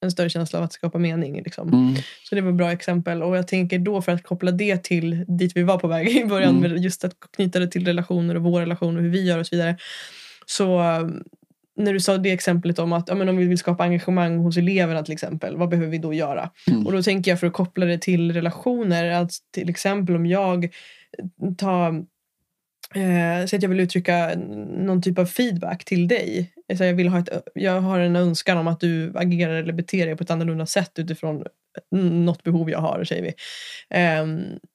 [0.00, 1.42] en större känsla av att skapa mening.
[1.42, 1.68] Liksom.
[1.68, 1.94] Mm.
[2.28, 3.22] Så det var ett bra exempel.
[3.22, 6.24] Och jag tänker då för att koppla det till dit vi var på väg i
[6.24, 6.76] början, mm.
[6.76, 9.56] just att knyta det till relationer och vår relation och hur vi gör och så
[9.56, 9.76] vidare.
[10.46, 11.24] Så um,
[11.76, 14.56] när du sa det exemplet om att ja, men om vi vill skapa engagemang hos
[14.56, 16.50] eleverna till exempel, vad behöver vi då göra?
[16.70, 16.86] Mm.
[16.86, 20.74] Och då tänker jag för att koppla det till relationer, att till exempel om jag
[21.58, 21.94] ta
[22.94, 24.34] Eh, så att jag vill uttrycka
[24.68, 26.52] någon typ av feedback till dig.
[26.76, 30.06] Så jag, vill ha ett, jag har en önskan om att du agerar eller beter
[30.06, 31.44] dig på ett annorlunda sätt utifrån
[32.24, 33.34] något behov jag har, säger vi.
[33.98, 34.26] Eh,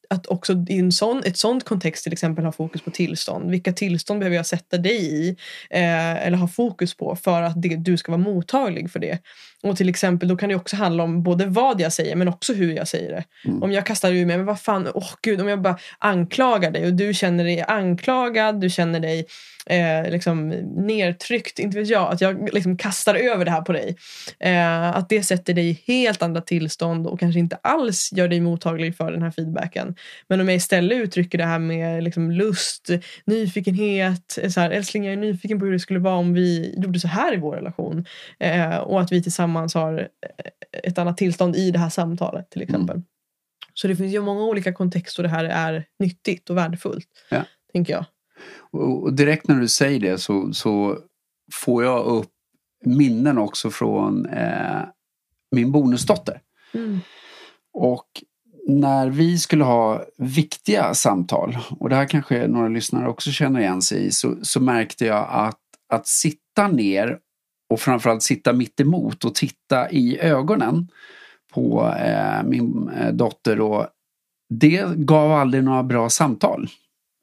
[0.09, 3.51] att också i en sån, ett sånt kontext till exempel ha fokus på tillstånd.
[3.51, 5.29] Vilka tillstånd behöver jag sätta dig i
[5.69, 9.19] eh, eller ha fokus på för att det, du ska vara mottaglig för det.
[9.63, 12.53] Och till exempel då kan det också handla om både vad jag säger men också
[12.53, 13.23] hur jag säger det.
[13.45, 13.63] Mm.
[13.63, 16.71] Om jag kastar ur mig, men vad fan, åh oh, gud, om jag bara anklagar
[16.71, 19.25] dig och du känner dig anklagad, du känner dig
[19.65, 23.95] eh, liksom nedtryckt, inte vet jag, att jag liksom kastar över det här på dig.
[24.39, 28.39] Eh, att det sätter dig i helt andra tillstånd och kanske inte alls gör dig
[28.39, 29.95] mottaglig för den här feedbacken.
[30.27, 32.89] Men om jag istället uttrycker det här med liksom lust,
[33.25, 36.99] nyfikenhet, så här, älskling jag är nyfiken på hur det skulle vara om vi gjorde
[36.99, 38.05] så här i vår relation.
[38.39, 42.61] Eh, och att vi tillsammans har eh, ett annat tillstånd i det här samtalet till
[42.61, 42.95] exempel.
[42.95, 43.05] Mm.
[43.73, 47.07] Så det finns ju många olika kontexter det här är nyttigt och värdefullt.
[47.29, 47.45] Ja.
[47.73, 48.05] Tänker jag.
[48.71, 50.97] Och direkt när du säger det så, så
[51.53, 52.31] får jag upp
[52.85, 54.81] minnen också från eh,
[55.51, 56.41] min bonusdotter.
[56.73, 56.99] Mm.
[57.73, 58.07] Och
[58.67, 63.81] när vi skulle ha viktiga samtal, och det här kanske några lyssnare också känner igen
[63.81, 65.59] sig i, så, så märkte jag att,
[65.89, 67.19] att sitta ner
[67.71, 70.87] och framförallt sitta mitt emot och titta i ögonen
[71.53, 73.87] på eh, min eh, dotter och
[74.49, 76.67] det gav aldrig några bra samtal.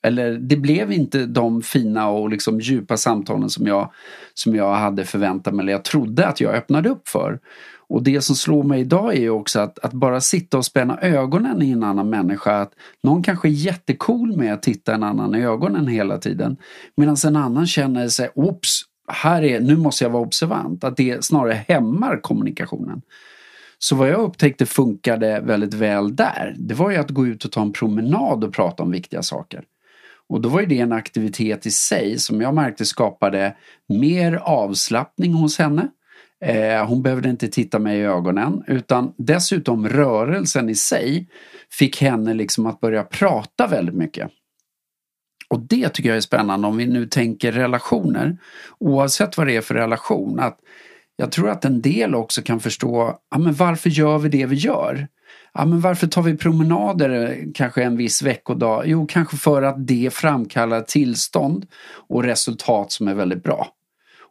[0.06, 3.92] Eller det blev inte de fina och liksom djupa samtalen som jag,
[4.34, 7.38] som jag hade förväntat mig eller jag trodde att jag öppnade upp för.
[7.88, 11.00] Och det som slår mig idag är ju också att, att bara sitta och spänna
[11.00, 12.60] ögonen i en annan människa.
[12.60, 16.56] Att någon kanske är jättecool med att titta en annan i ögonen hela tiden.
[16.96, 20.84] Medan en annan känner sig, oops, här är, nu måste jag vara observant.
[20.84, 23.02] Att det snarare hämmar kommunikationen.
[23.78, 27.52] Så vad jag upptäckte funkade väldigt väl där, det var ju att gå ut och
[27.52, 29.64] ta en promenad och prata om viktiga saker.
[30.28, 35.58] Och då var det en aktivitet i sig som jag märkte skapade mer avslappning hos
[35.58, 35.88] henne.
[36.44, 41.28] Eh, hon behövde inte titta mig i ögonen utan dessutom rörelsen i sig
[41.70, 44.30] fick henne liksom att börja prata väldigt mycket.
[45.50, 48.38] Och det tycker jag är spännande om vi nu tänker relationer.
[48.78, 50.40] Oavsett vad det är för relation.
[50.40, 50.58] Att
[51.16, 54.56] jag tror att en del också kan förstå ja, men varför gör vi det vi
[54.56, 55.08] gör.
[55.54, 58.82] Ja, men varför tar vi promenader eh, kanske en viss veckodag?
[58.86, 61.66] Jo, kanske för att det framkallar tillstånd
[62.08, 63.68] och resultat som är väldigt bra.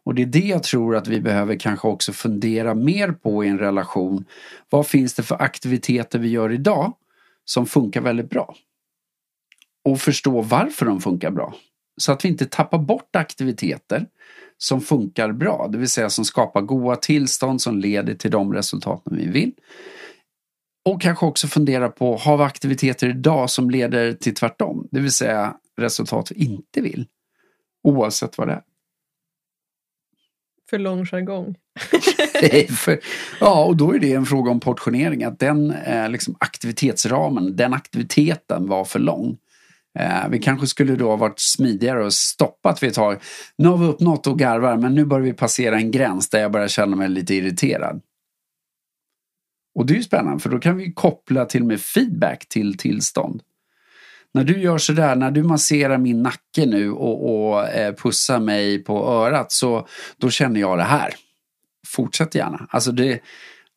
[0.04, 3.48] Och det är det jag tror att vi behöver kanske också fundera mer på i
[3.48, 4.24] en relation.
[4.70, 6.92] Vad finns det för aktiviteter vi gör idag
[7.44, 8.54] som funkar väldigt bra?
[9.84, 11.54] Och förstå varför de funkar bra.
[11.96, 14.06] Så att vi inte tappar bort aktiviteter
[14.58, 19.16] som funkar bra, det vill säga som skapar goda tillstånd som leder till de resultaten
[19.16, 19.52] vi vill.
[20.84, 24.88] Och kanske också fundera på, har vi aktiviteter idag som leder till tvärtom?
[24.90, 27.06] Det vill säga resultat vi inte vill.
[27.82, 28.62] Oavsett vad det är.
[30.70, 31.54] För lång jargong.
[32.76, 33.00] för,
[33.40, 35.24] ja, och då är det en fråga om portionering.
[35.24, 39.38] Att den eh, liksom aktivitetsramen, den aktiviteten var för lång.
[39.98, 43.22] Eh, vi kanske skulle då ha varit smidigare och stoppat vid ett tag.
[43.56, 46.52] Nu har vi uppnått och garvar men nu börjar vi passera en gräns där jag
[46.52, 48.00] börjar känna mig lite irriterad.
[49.74, 53.42] Och det är ju spännande för då kan vi koppla till med feedback till tillstånd.
[54.34, 58.84] När du gör sådär, när du masserar min nacke nu och, och eh, pussar mig
[58.84, 61.14] på örat så då känner jag det här.
[61.86, 62.66] Fortsätt gärna.
[62.70, 63.20] Alltså det,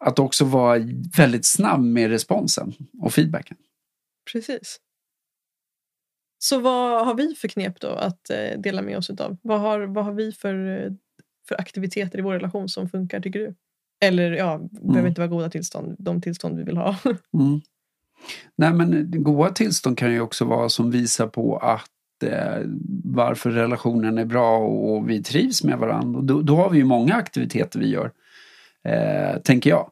[0.05, 0.79] att också vara
[1.17, 3.57] väldigt snabb med responsen och feedbacken.
[4.33, 4.79] Precis.
[6.43, 9.37] Så vad har vi för knep då att eh, dela med oss av?
[9.41, 10.55] Vad har, vad har vi för,
[11.47, 13.55] för aktiviteter i vår relation som funkar tycker du?
[14.05, 14.69] Eller ja, mm.
[14.81, 16.95] behöver inte vara goda tillstånd, de tillstånd vi vill ha.
[17.33, 17.61] Mm.
[18.55, 22.61] Nej men goda tillstånd kan ju också vara som visar på att eh,
[23.03, 26.19] varför relationen är bra och vi trivs med varandra.
[26.19, 28.11] Och då, då har vi ju många aktiviteter vi gör,
[28.83, 29.91] eh, tänker jag.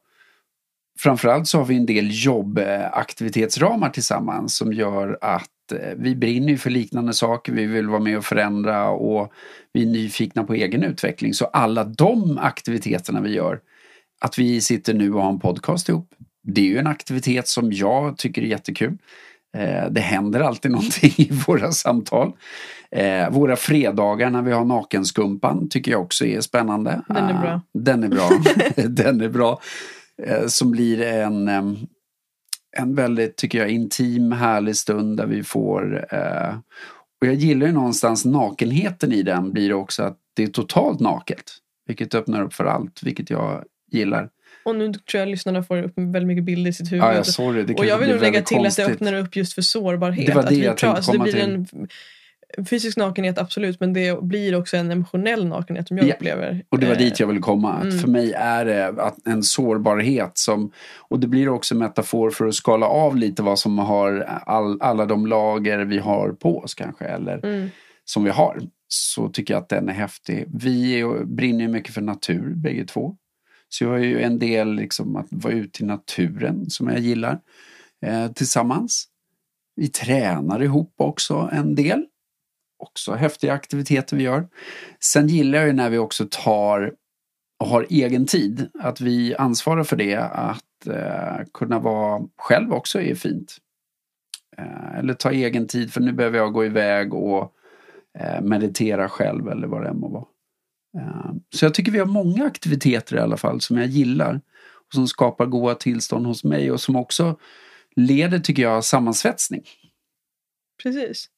[0.99, 6.57] Framförallt så har vi en del jobbaktivitetsramar tillsammans som gör att Eh, vi brinner ju
[6.57, 9.33] för liknande saker, vi vill vara med och förändra och
[9.73, 11.33] vi är nyfikna på egen utveckling.
[11.33, 13.59] Så alla de aktiviteterna vi gör,
[14.21, 16.09] att vi sitter nu och har en podcast ihop,
[16.43, 18.97] det är ju en aktivitet som jag tycker är jättekul.
[19.57, 22.31] Eh, det händer alltid någonting i våra samtal.
[22.91, 27.01] Eh, våra fredagar när vi har nakenskumpan tycker jag också är spännande.
[27.07, 27.61] Den är bra.
[27.73, 28.29] Den är bra.
[28.87, 29.59] Den är bra.
[30.47, 31.47] Som blir en
[32.77, 36.57] en väldigt, tycker jag, intim, härlig stund där vi får eh,
[37.21, 41.43] och jag gillar ju någonstans nakenheten i den blir också att det är totalt naket.
[41.87, 44.29] Vilket öppnar upp för allt, vilket jag gillar.
[44.63, 47.03] Och nu tror jag lyssnarna får upp väldigt mycket bilder i sitt huvud.
[47.03, 48.85] Ah, ja, sorry, och jag vill nog lägga till konstigt.
[48.85, 50.25] att det öppnar upp just för sårbarhet.
[50.25, 51.53] Det var det att jag tänkte alltså, komma det blir till.
[51.53, 51.87] En,
[52.69, 56.13] fysisk nakenhet absolut, men det blir också en emotionell nakenhet som jag Ja.
[56.15, 56.65] upplever.
[56.69, 57.73] Och det var Eh, dit jag ville komma.
[57.73, 57.97] Att mm.
[57.99, 62.55] För mig är det en sårbarhet som, och det blir också en metafor för att
[62.55, 67.05] skala av lite vad som har all, alla de lager vi har på oss kanske,
[67.05, 67.69] eller Mm.
[68.05, 68.59] som vi har.
[68.87, 70.45] Så tycker jag att den är häftig.
[70.53, 73.15] Vi är, brinner mycket för natur bägge två.
[73.69, 77.39] Så jag har ju en del liksom att vara ute i naturen som jag gillar
[78.05, 79.05] eh, tillsammans.
[79.75, 82.05] Vi tränar ihop också en del.
[82.79, 84.47] Också häftiga aktiviteter vi gör.
[84.99, 86.93] Sen gillar jag ju när vi också tar
[87.59, 88.69] och har egen tid.
[88.79, 90.17] Att vi ansvarar för det.
[90.17, 93.57] Att eh, kunna vara själv också är fint.
[94.57, 97.53] Eh, eller ta egen tid för nu behöver jag gå iväg och
[98.19, 100.25] eh, meditera själv eller vad det än må vara.
[100.97, 104.41] Eh, så jag tycker vi har många aktiviteter i alla fall som jag gillar.
[104.87, 107.39] Och som skapar goda tillstånd hos mig och som också
[107.95, 109.63] leder, tycker jag, sammansvetsning.
[110.83, 111.29] Precis.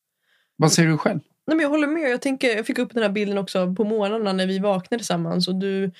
[0.56, 1.20] Vad säger du själv?
[1.48, 2.12] Nej, men jag håller med.
[2.12, 5.48] Jag, tänker, jag fick upp den här bilden också på morgnarna när vi vaknar tillsammans.
[5.48, 5.92] Och du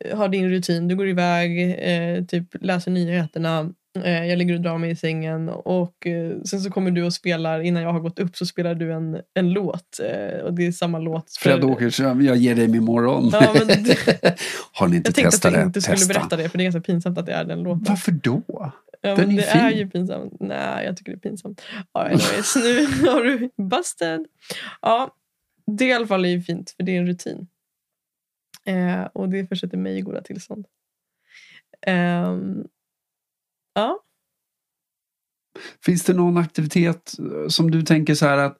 [0.00, 0.88] eh, har din rutin.
[0.88, 3.72] Du går iväg, eh, typ läser nyheterna.
[4.02, 5.48] Eh, jag ligger och drar mig i sängen.
[5.48, 7.60] Och eh, sen så kommer du och spelar.
[7.60, 10.00] Innan jag har gått upp så spelar du en, en låt.
[10.02, 11.36] Eh, och det är samma låt.
[11.36, 13.30] för- Fred Åkerström, jag ger dig min morgon.
[13.32, 14.38] Ja, men det-
[14.72, 15.62] Har ni inte Jag tänkte att testat det?
[15.62, 16.14] inte skulle Testa.
[16.14, 16.48] berätta det.
[16.48, 17.84] För det är ganska pinsamt att det är den låten.
[17.88, 18.42] Varför då?
[18.46, 19.60] Ja, Den är det fin.
[19.60, 20.32] är ju pinsamt.
[20.40, 21.62] Nej, jag tycker det är pinsamt.
[21.92, 24.26] Ja, anyways, nu har du busted.
[24.82, 25.14] Ja,
[25.66, 27.46] det i alla fall är ju fint för det är en rutin.
[28.66, 30.66] Eh, och det försätter mig i goda tillstånd.
[31.86, 32.64] Ehm,
[33.74, 34.00] ja,
[35.84, 38.58] Finns det någon aktivitet eh, som du tänker så här att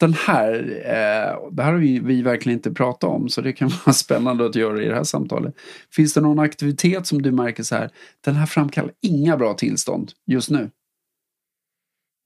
[0.00, 3.68] den här, eh, det här har vi, vi verkligen inte pratat om så det kan
[3.86, 5.54] vara spännande att göra i det här samtalet.
[5.90, 10.12] Finns det någon aktivitet som du märker så här, den här framkallar inga bra tillstånd
[10.26, 10.70] just nu?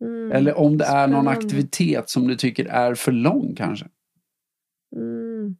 [0.00, 1.30] mm, Eller om det är någon spännande.
[1.30, 3.86] aktivitet som du tycker är för lång kanske?
[4.96, 5.56] Mm.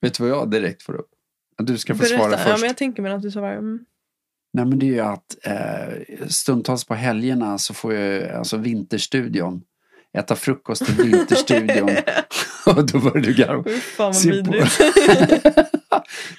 [0.00, 1.10] Vet du vad jag direkt får upp?
[1.58, 2.48] Du ska få svara först.
[2.48, 3.52] Ja, men jag tänker mig att du svarar.
[3.52, 3.78] Mm.
[4.52, 9.62] Nej men det är ju att eh, stundtals på helgerna så får jag alltså Vinterstudion
[10.18, 11.90] äta frukost i Vinterstudion
[12.92, 13.64] då börjar du garva.
[13.64, 14.72] Fan vad Se på, vidrigt.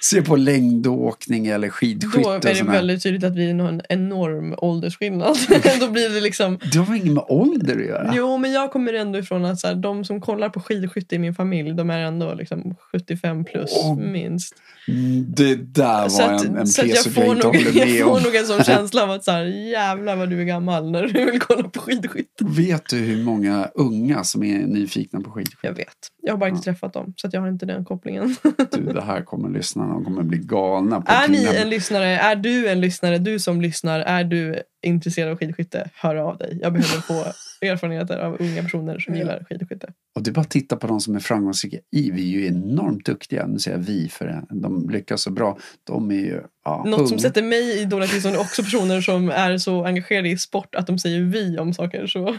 [0.00, 3.82] se på längdåkning eller Då skidskytte är och det väldigt tydligt att vi har en
[3.88, 5.36] enorm åldersskillnad.
[5.80, 8.12] Då blir det liksom Det har inget med ålder att göra?
[8.16, 11.18] Jo, men jag kommer ändå ifrån att så här, de som kollar på skidskytte i
[11.18, 14.54] min familj, de är ändå liksom 75 plus Åh, minst.
[14.88, 18.20] Mm, Det där Så var en, en att, så att jag får, nog, jag får
[18.20, 21.24] nog en sån känsla av att så här, jävlar vad du är gammal när du
[21.30, 22.44] vill kolla på skidskytte.
[22.44, 25.66] Vet du hur många unga som är nyfikna på skidskytte?
[25.66, 25.96] Jag vet.
[26.22, 26.72] Jag har bara inte Ja.
[26.72, 28.36] träffat dem, så att jag har inte den kopplingen.
[28.72, 31.12] Du, det här kommer lyssnarna, de kommer bli galna på.
[31.12, 35.36] är ni en lyssnare, är du en lyssnare, du som lyssnar, är du intresserad av
[35.38, 36.58] skidskytte, hör av dig.
[36.62, 37.24] Jag behöver få
[37.66, 39.92] erfarenheter av unga personer som gillar skidskytte.
[40.16, 41.76] Och det är bara att titta på de som är framgångsrika.
[41.96, 43.46] I, vi är ju enormt duktiga.
[43.46, 45.58] Nu säger jag vi för de lyckas så bra.
[45.84, 47.18] De är ju ja, Något som unga.
[47.18, 50.86] sätter mig i dåliga tillstånd är också personer som är så engagerade i sport att
[50.86, 52.06] de säger vi om saker.
[52.06, 52.36] Så.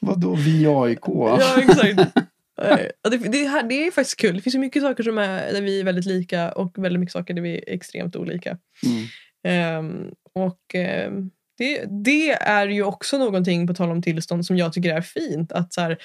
[0.00, 0.98] Vadå vi AIK?
[1.06, 2.00] Ja, exakt.
[2.62, 4.34] Eh, det, det, här, det är faktiskt kul.
[4.34, 7.12] Det finns ju mycket saker som är, där vi är väldigt lika och väldigt mycket
[7.12, 8.58] saker där vi är extremt olika.
[8.86, 9.06] Mm.
[9.44, 14.72] Ehm, och ehm, det, det är ju också någonting, på tal om tillstånd, som jag
[14.72, 15.52] tycker är fint.
[15.52, 15.98] Att så här,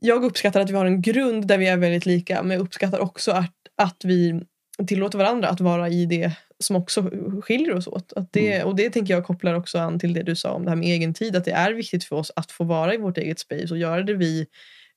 [0.00, 2.98] jag uppskattar att vi har en grund där vi är väldigt lika, men jag uppskattar
[2.98, 4.40] också att, att vi
[4.88, 7.10] tillåter varandra att vara i det som också
[7.42, 8.12] skiljer oss åt.
[8.12, 10.70] Att det, Och det tänker jag kopplar också an till det du sa om det
[10.70, 11.36] här med egen tid.
[11.36, 14.02] Att det är viktigt för oss att få vara i vårt eget space och göra
[14.02, 14.46] det vi,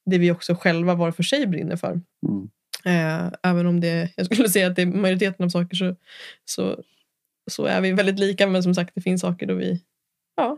[0.08, 2.02] det vi också själva var för sig brinner för.
[2.28, 2.50] Mm.
[2.86, 5.96] Eh, även om det, jag skulle säga att det är majoriteten av saker så,
[6.46, 6.84] så,
[7.52, 8.48] så är vi väldigt lika.
[8.48, 9.82] Men som sagt, det finns saker då vi
[10.36, 10.58] ja,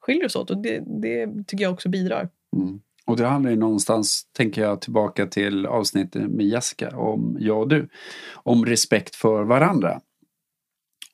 [0.00, 0.50] skiljer oss åt.
[0.50, 2.28] Och det, det tycker jag också bidrar.
[2.56, 2.80] Mm.
[3.06, 7.68] Och det handlar ju någonstans, tänker jag tillbaka till avsnittet med Jessica om jag och
[7.68, 7.88] du.
[8.34, 10.00] Om respekt för varandra.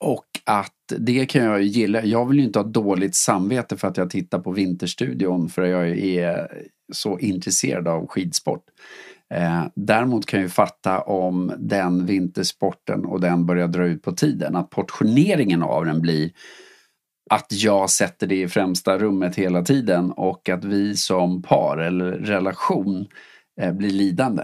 [0.01, 2.05] Och att det kan jag ju gilla.
[2.05, 5.89] Jag vill ju inte ha dåligt samvete för att jag tittar på Vinterstudion för jag
[5.99, 6.49] är
[6.93, 8.65] så intresserad av skidsport.
[9.35, 14.13] Eh, däremot kan jag ju fatta om den vintersporten och den börjar dra ut på
[14.13, 14.57] tiden.
[14.57, 16.31] Att portioneringen av den blir
[17.31, 22.11] att jag sätter det i främsta rummet hela tiden och att vi som par eller
[22.13, 23.07] relation
[23.61, 24.43] eh, blir lidande.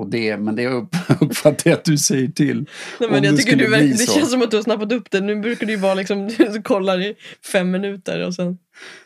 [0.00, 2.66] Och det, men det upp, uppfattar jag att du säger till.
[3.00, 4.12] Nej, men jag tycker du, det så.
[4.12, 5.20] känns som att du har snappat upp det.
[5.20, 7.14] Nu brukar det ju vara liksom, du kollar i
[7.52, 8.58] fem minuter och sen,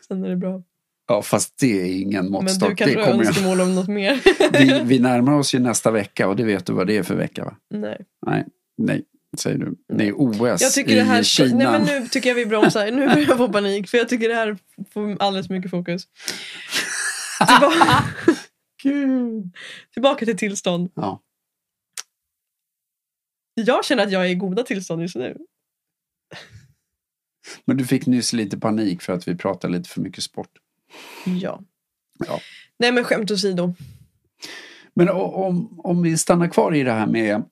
[0.09, 0.63] sen är det bra.
[1.09, 2.69] Ja, fast det är ingen Men måttstock.
[2.69, 4.21] du kanske har önskemål om något mer?
[4.59, 7.15] Vi, vi närmar oss ju nästa vecka och det vet du vad det är för
[7.15, 7.55] vecka va?
[7.75, 7.99] Nej.
[8.27, 8.45] Nej,
[8.79, 9.03] nej.
[9.39, 10.05] Säger du.
[10.05, 11.57] Är OS Jag tycker i det här, Kina.
[11.57, 12.91] nej men nu tycker jag vi bromsar.
[12.91, 14.57] Nu börjar jag få panik för jag tycker det här
[14.95, 16.03] får alldeles mycket fokus.
[17.47, 18.05] Tillbaka,
[18.85, 19.57] Gud.
[19.93, 20.91] tillbaka till tillstånd.
[20.95, 21.21] Ja.
[23.55, 25.39] Jag känner att jag är i goda tillstånd just nu.
[27.65, 30.51] Men du fick nyss lite panik för att vi pratade lite för mycket sport.
[31.25, 31.61] Ja.
[32.27, 32.41] Ja.
[32.79, 33.75] Nej men skämt åsido.
[34.95, 37.43] Men om, om vi stannar kvar i det här med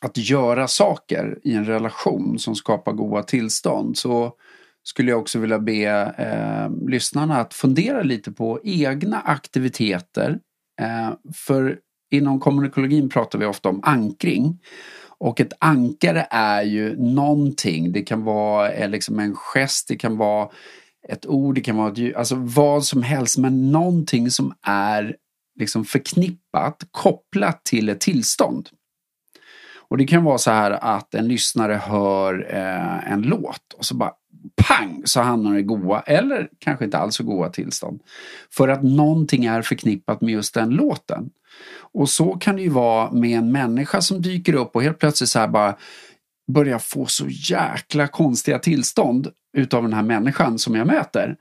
[0.00, 4.36] att göra saker i en relation som skapar goda tillstånd så
[4.84, 10.38] skulle jag också vilja be eh, lyssnarna att fundera lite på egna aktiviteter.
[10.80, 11.78] Eh, för
[12.10, 14.58] inom kommunikologin pratar vi ofta om ankring.
[15.18, 17.92] Och ett ankare är ju någonting.
[17.92, 20.48] Det kan vara eh, liksom en gest, det kan vara
[21.08, 25.16] ett ord, det kan vara ett ljud, alltså vad som helst men någonting som är
[25.60, 28.68] liksom förknippat, kopplat till ett tillstånd.
[29.88, 33.94] Och det kan vara så här att en lyssnare hör eh, en låt och så
[33.94, 34.12] bara
[34.56, 38.00] pang så hamnar de i goa eller kanske inte alls så goa tillstånd.
[38.50, 41.30] För att någonting är förknippat med just den låten.
[41.92, 45.30] Och så kan det ju vara med en människa som dyker upp och helt plötsligt
[45.30, 45.76] så här bara
[46.52, 51.36] börjar få så jäkla konstiga tillstånd utav den här människan som jag möter.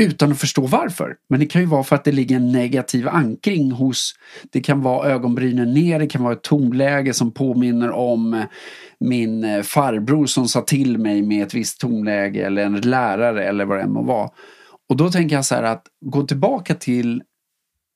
[0.00, 1.16] Utan att förstå varför.
[1.28, 4.14] Men det kan ju vara för att det ligger en negativ ankring hos
[4.52, 8.44] Det kan vara ögonbrynen ner, det kan vara ett tonläge som påminner om eh,
[9.00, 13.64] min eh, farbror som sa till mig med ett visst tonläge eller en lärare eller
[13.64, 14.30] vad det än må vara.
[14.88, 17.22] Och då tänker jag så här att gå tillbaka till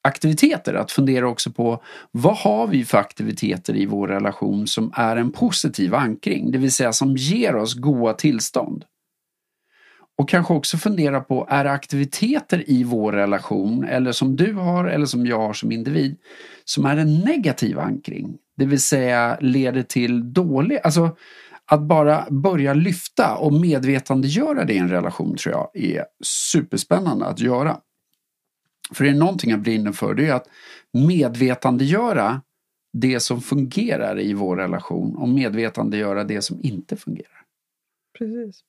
[0.09, 5.17] aktiviteter, att fundera också på vad har vi för aktiviteter i vår relation som är
[5.17, 8.85] en positiv ankring, det vill säga som ger oss goda tillstånd.
[10.19, 14.85] Och kanske också fundera på, är det aktiviteter i vår relation, eller som du har
[14.85, 16.17] eller som jag har som individ,
[16.65, 18.39] som är en negativ ankring?
[18.57, 21.17] Det vill säga leder till dålig, alltså
[21.67, 27.41] att bara börja lyfta och medvetandegöra det i en relation tror jag är superspännande att
[27.41, 27.81] göra.
[28.93, 30.49] För det är någonting jag brinner för, det är att
[30.93, 32.43] medvetandegöra
[32.93, 37.45] det som fungerar i vår relation och medvetandegöra det som inte fungerar.
[38.19, 38.65] Precis.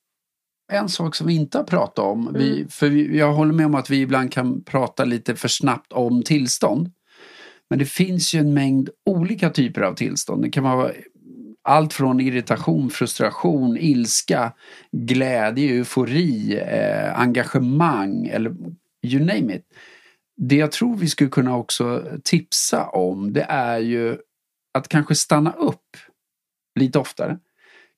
[0.71, 3.75] En sak som vi inte har pratat om, vi, för vi, jag håller med om
[3.75, 6.91] att vi ibland kan prata lite för snabbt om tillstånd.
[7.69, 10.43] Men det finns ju en mängd olika typer av tillstånd.
[10.43, 10.91] Det kan vara
[11.63, 14.53] allt från irritation, frustration, ilska,
[14.91, 18.55] glädje, eufori, eh, engagemang eller
[19.03, 19.65] you name it.
[20.37, 24.17] Det jag tror vi skulle kunna också tipsa om det är ju
[24.73, 25.97] att kanske stanna upp
[26.79, 27.39] lite oftare.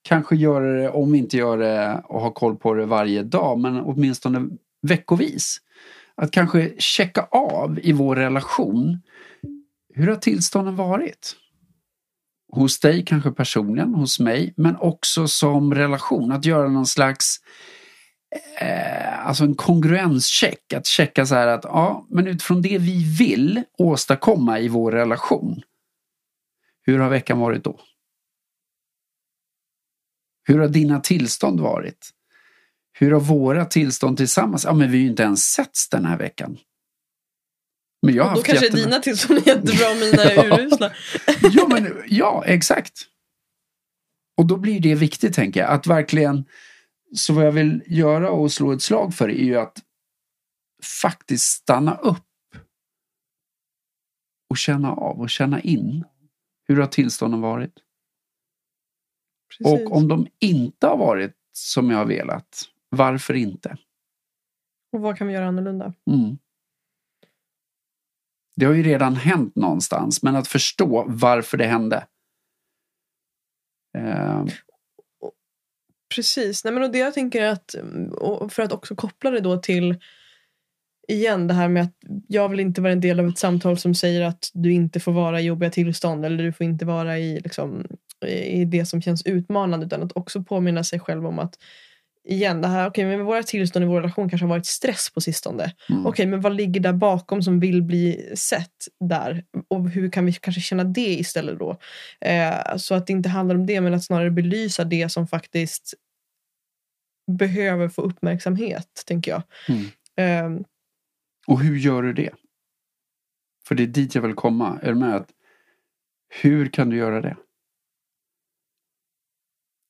[0.07, 3.59] Kanske göra det, om vi inte gör det och ha koll på det varje dag,
[3.59, 4.49] men åtminstone
[4.81, 5.57] veckovis.
[6.15, 9.01] Att kanske checka av i vår relation.
[9.93, 11.35] Hur har tillstånden varit?
[12.51, 16.31] Hos dig kanske personligen, hos mig, men också som relation.
[16.31, 17.37] Att göra någon slags
[18.61, 20.73] eh, alltså en kongruenscheck.
[20.73, 25.61] Att checka så här att ja, men utifrån det vi vill åstadkomma i vår relation.
[26.81, 27.79] Hur har veckan varit då?
[30.47, 32.09] Hur har dina tillstånd varit?
[32.99, 34.63] Hur har våra tillstånd tillsammans?
[34.65, 36.57] Ja, men vi har ju inte ens setts den här veckan.
[38.01, 40.59] Men jag har Och då haft kanske jättebra- dina tillstånd är jättebra och mina är
[40.59, 40.91] urusla.
[41.53, 43.01] ja, men, ja, exakt.
[44.37, 46.45] Och då blir det viktigt, tänker jag, att verkligen...
[47.15, 49.77] Så vad jag vill göra och slå ett slag för är ju att
[51.01, 52.23] faktiskt stanna upp
[54.49, 56.03] och känna av och känna in.
[56.67, 57.73] Hur har tillstånden varit?
[59.57, 59.87] Precis.
[59.87, 63.77] Och om de inte har varit som jag har velat, varför inte?
[64.91, 65.93] Och vad kan vi göra annorlunda?
[66.11, 66.37] Mm.
[68.55, 72.07] Det har ju redan hänt någonstans, men att förstå varför det hände.
[73.97, 74.45] Eh,
[76.15, 76.63] Precis.
[76.63, 77.75] Nej, men och det jag tänker att,
[78.49, 79.95] för att också koppla det då till
[81.07, 81.95] igen det här med att
[82.27, 85.11] jag vill inte vara en del av ett samtal som säger att du inte får
[85.11, 87.87] vara i jobbiga tillstånd eller du får inte vara i, liksom,
[88.27, 91.57] i det som känns utmanande utan att också påminna sig själv om att
[92.27, 95.21] igen det här, okej men våra tillstånd i vår relation kanske har varit stress på
[95.21, 95.73] sistone.
[95.89, 96.05] Mm.
[96.05, 100.33] Okej men vad ligger där bakom som vill bli sett där och hur kan vi
[100.33, 101.77] kanske känna det istället då?
[102.21, 105.93] Eh, så att det inte handlar om det men att snarare belysa det som faktiskt
[107.31, 109.43] behöver få uppmärksamhet, tänker jag.
[109.69, 110.55] Mm.
[110.57, 110.65] Eh,
[111.47, 112.33] Och hur gör du det?
[113.67, 114.79] För det är dit jag vill komma.
[114.81, 115.15] Är du med?
[115.15, 115.29] Att,
[116.41, 117.35] hur kan du göra det?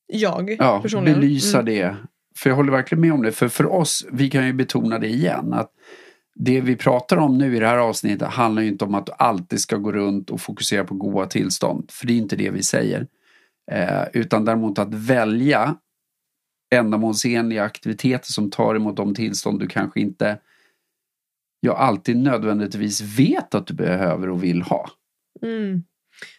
[0.08, 1.20] Jag Ja, personligen.
[1.20, 1.66] belysa Mm.
[1.74, 1.96] det.
[2.38, 3.32] För jag håller verkligen med om det.
[3.32, 5.54] För för oss, vi kan ju betona det igen.
[5.54, 5.72] Att
[6.36, 9.12] det vi pratar om nu i det här avsnittet handlar ju inte om att du
[9.18, 11.92] alltid ska gå runt och fokusera på goda tillstånd.
[11.92, 13.08] För det är inte det vi säger.
[13.72, 15.76] Eh, utan däremot att välja
[16.76, 20.38] ändamålsenliga aktiviteter som tar emot de tillstånd du kanske inte
[21.60, 24.90] jag alltid nödvändigtvis vet att du behöver och vill ha.
[25.42, 25.84] Mm.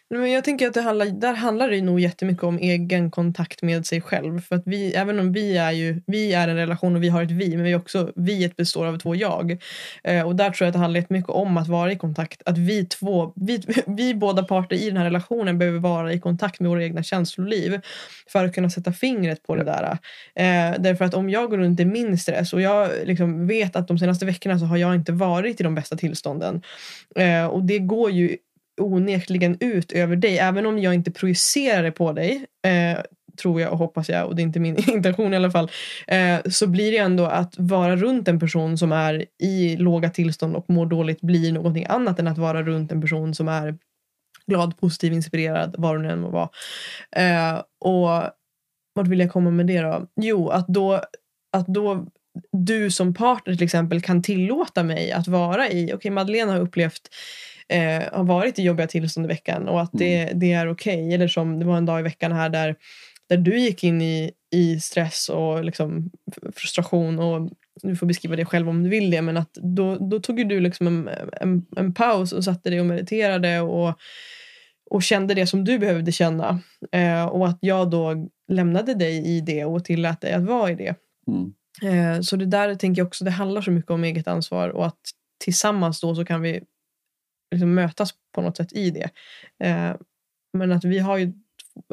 [0.09, 3.85] Men jag tänker att det handlar, där handlar det nog jättemycket om egen kontakt med
[3.85, 4.41] sig själv.
[4.41, 7.23] För att vi, även om vi är, ju, vi är en relation och vi har
[7.23, 9.57] ett vi, men vi också, viet består av två jag.
[10.03, 12.41] Eh, och där tror jag att det handlar jättemycket om att vara i kontakt.
[12.45, 16.59] Att vi två, vi, vi båda parter i den här relationen behöver vara i kontakt
[16.59, 17.81] med våra egna känsloliv.
[18.31, 19.83] För att kunna sätta fingret på det där.
[20.35, 23.87] Eh, därför att om jag går runt i min stress och jag liksom vet att
[23.87, 26.61] de senaste veckorna så har jag inte varit i de bästa tillstånden.
[27.15, 28.37] Eh, och det går ju
[28.77, 30.37] onekligen ut över dig.
[30.37, 32.99] Även om jag inte projicerar det på dig, eh,
[33.41, 35.71] tror jag och hoppas jag, och det är inte min intention i alla fall,
[36.07, 40.55] eh, så blir det ändå att vara runt en person som är i låga tillstånd
[40.55, 43.77] och mår dåligt blir någonting annat än att vara runt en person som är
[44.47, 46.49] glad, positiv, inspirerad, vad hon än må vara.
[47.15, 48.07] Eh, och
[48.93, 50.07] vart vill jag komma med det då?
[50.21, 51.01] Jo, att då,
[51.51, 52.07] att då
[52.51, 56.59] du som partner till exempel kan tillåta mig att vara i, okej okay, Madeleine har
[56.59, 57.09] upplevt
[57.69, 60.39] eh, har varit i jobbiga tillstånd i veckan och att det, mm.
[60.39, 61.03] det är okej.
[61.03, 61.13] Okay.
[61.13, 62.75] Eller som det var en dag i veckan här där,
[63.29, 66.11] där du gick in i, i stress och liksom
[66.55, 67.49] frustration och
[67.81, 70.59] du får beskriva det själv om du vill det men att då, då tog du
[70.59, 71.09] liksom en,
[71.41, 73.99] en, en paus och satte dig och mediterade och,
[74.89, 76.59] och kände det som du behövde känna.
[76.91, 80.75] Eh, och att jag då lämnade dig i det och tillät dig att vara i
[80.75, 80.95] det.
[81.27, 81.53] Mm.
[81.83, 84.85] Eh, så det där tänker jag också, det handlar så mycket om eget ansvar och
[84.85, 84.99] att
[85.43, 86.61] tillsammans då så kan vi
[87.51, 89.09] liksom mötas på något sätt i det.
[89.67, 89.95] Eh,
[90.53, 91.33] men att vi har ju,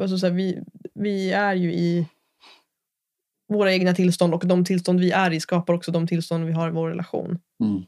[0.01, 0.59] alltså så här, vi,
[0.93, 2.07] vi är ju i
[3.47, 6.67] våra egna tillstånd och de tillstånd vi är i skapar också de tillstånd vi har
[6.67, 7.39] i vår relation.
[7.63, 7.83] Mm.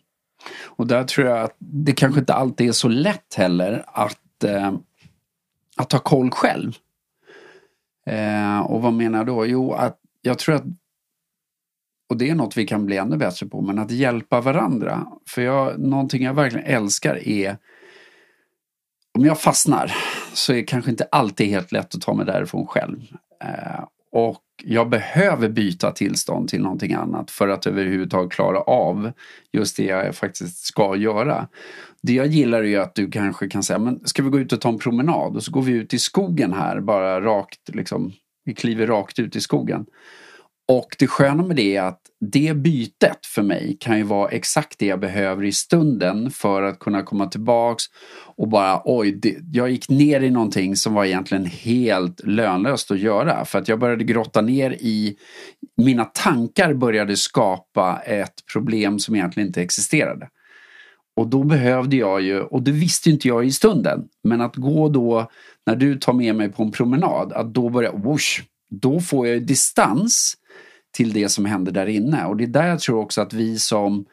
[0.65, 4.73] Och där tror jag att det kanske inte alltid är så lätt heller att, eh,
[5.75, 6.73] att ha koll själv.
[8.05, 9.45] Eh, och vad menar jag då?
[9.45, 10.63] Jo, att jag tror att
[12.09, 15.07] och det är något vi kan bli ännu bättre på, men att hjälpa varandra.
[15.29, 17.57] För jag, någonting jag verkligen älskar är
[19.17, 19.95] om jag fastnar
[20.33, 22.99] så är det kanske inte alltid helt lätt att ta mig därifrån själv.
[23.43, 29.11] Eh, och jag behöver byta tillstånd till någonting annat för att överhuvudtaget klara av
[29.51, 31.47] just det jag faktiskt ska göra.
[32.01, 34.61] Det jag gillar är att du kanske kan säga, men ska vi gå ut och
[34.61, 35.35] ta en promenad?
[35.35, 38.11] Och så går vi ut i skogen här, bara rakt liksom.
[38.45, 39.85] Vi kliver rakt ut i skogen.
[40.69, 44.79] Och det sköna med det är att det bytet för mig kan ju vara exakt
[44.79, 47.83] det jag behöver i stunden för att kunna komma tillbaks
[48.35, 52.99] och bara oj, det, jag gick ner i någonting som var egentligen helt lönlöst att
[52.99, 53.45] göra.
[53.45, 55.15] För att jag började grotta ner i,
[55.77, 60.29] mina tankar började skapa ett problem som egentligen inte existerade.
[61.15, 64.89] Och då behövde jag ju, och det visste inte jag i stunden, men att gå
[64.89, 65.29] då
[65.65, 69.45] när du tar med mig på en promenad, att då börja, whoosh, då får jag
[69.45, 70.37] distans
[70.97, 72.25] till det som händer där inne.
[72.25, 74.05] Och det är där jag tror också att vi som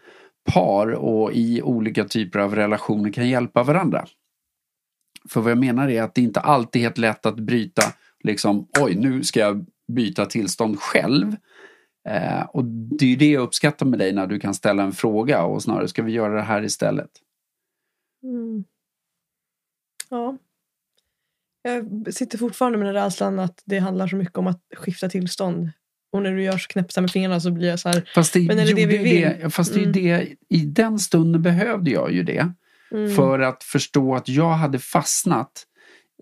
[0.52, 4.06] par och i olika typer av relationer kan hjälpa varandra.
[5.28, 7.82] För vad jag menar är att det inte alltid är helt lätt att bryta,
[8.24, 11.36] liksom, oj nu ska jag byta tillstånd själv.
[12.08, 15.44] Eh, och det är det jag uppskattar med dig när du kan ställa en fråga
[15.44, 17.10] och snarare ska vi göra det här istället.
[18.22, 18.64] Mm.
[20.10, 20.38] Ja.
[21.62, 25.70] Jag sitter fortfarande med den rädslan att det handlar så mycket om att skifta tillstånd.
[26.14, 28.10] Och när du gör så knäppsa med fingrarna så blir jag så här.
[28.14, 29.22] Fast det, men är det det vi vill?
[29.22, 29.92] Det, fast mm.
[29.92, 32.52] det, det, i den stunden behövde jag ju det.
[32.92, 33.14] Mm.
[33.14, 35.64] För att förstå att jag hade fastnat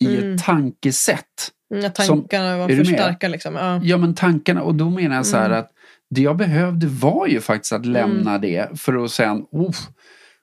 [0.01, 0.35] i mm.
[0.35, 1.53] ett tankesätt.
[1.69, 3.55] Ja, tankarna som, var för starka liksom.
[3.55, 3.81] Ja.
[3.83, 5.59] ja men tankarna och då menar jag så här mm.
[5.59, 5.71] att
[6.11, 8.41] det jag behövde var ju faktiskt att lämna mm.
[8.41, 9.77] det för att sen oh,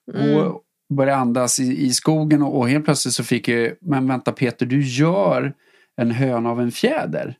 [0.06, 0.62] och
[0.94, 4.66] börja andas i, i skogen och, och helt plötsligt så fick jag, men vänta Peter
[4.66, 5.54] du gör
[5.96, 7.36] en höna av en fjäder.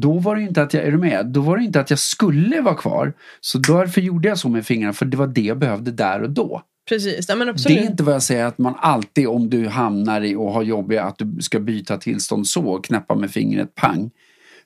[0.00, 1.26] Då var det inte att jag, är du med?
[1.26, 3.12] Då var det inte att jag skulle vara kvar.
[3.40, 6.30] Så därför gjorde jag så med fingrarna för det var det jag behövde där och
[6.30, 6.62] då.
[6.88, 7.78] Precis, ja, men absolut.
[7.78, 10.62] Det är inte vad jag säger att man alltid om du hamnar i och har
[10.62, 14.10] jobbiga att du ska byta tillstånd så, knäppa med fingret, pang.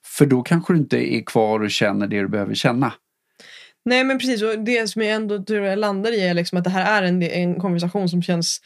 [0.04, 2.92] För då kanske du inte är kvar och känner det du behöver känna.
[3.84, 6.64] Nej men precis, och det som jag ändå tror jag landar i är liksom att
[6.64, 8.60] det här är en, en konversation som känns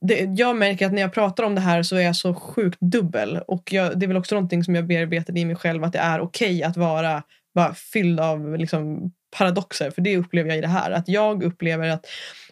[0.00, 2.80] det, jag märker att när jag pratar om det här så är jag så sjukt
[2.80, 3.40] dubbel.
[3.46, 5.98] Och jag, det är väl också någonting som jag bearbetar i mig själv att det
[5.98, 7.22] är okej okay att vara,
[7.54, 9.90] bara fylld av liksom, paradoxer.
[9.90, 10.90] För det upplever jag i det här.
[10.90, 12.06] Att jag upplever att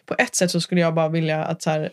[0.05, 1.89] på ett sätt så skulle jag bara vilja att så här,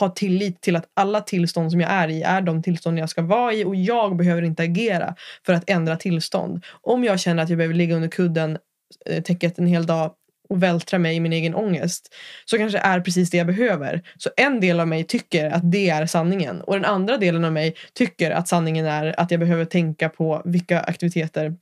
[0.00, 3.22] ha tillit till att alla tillstånd som jag är i är de tillstånd jag ska
[3.22, 5.14] vara i och jag behöver inte agera
[5.46, 6.64] för att ändra tillstånd.
[6.82, 8.58] Om jag känner att jag behöver ligga under kudden,
[9.06, 10.12] eh, täcket en hel dag
[10.48, 14.02] och vältra mig i min egen ångest så kanske är precis det jag behöver.
[14.18, 17.52] Så en del av mig tycker att det är sanningen och den andra delen av
[17.52, 21.56] mig tycker att sanningen är att jag behöver tänka på vilka aktiviteter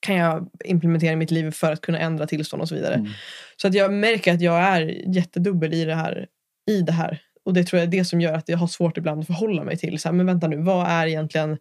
[0.00, 2.94] kan jag implementera i mitt liv för att kunna ändra tillstånd och så vidare.
[2.94, 3.10] Mm.
[3.56, 4.80] Så att jag märker att jag är
[5.14, 6.26] jättedubbel i det här.
[6.70, 7.20] I det här.
[7.44, 9.64] Och det tror jag är det som gör att jag har svårt ibland att förhålla
[9.64, 9.98] mig till.
[9.98, 11.58] Så här, men vänta nu, vad är egentligen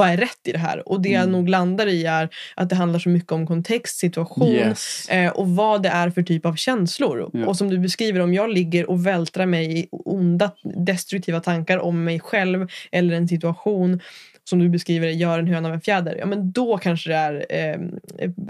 [0.00, 0.88] vad är rätt i det här?
[0.88, 1.20] Och det mm.
[1.20, 5.08] jag nog landar i är att det handlar så mycket om kontext, situation yes.
[5.08, 7.30] eh, och vad det är för typ av känslor.
[7.32, 7.46] Ja.
[7.46, 12.04] Och som du beskriver, om jag ligger och vältrar mig i onda destruktiva tankar om
[12.04, 14.00] mig själv eller en situation
[14.44, 17.46] som du beskriver gör en höna av en fjäder, ja men då kanske det är
[17.50, 17.80] eh,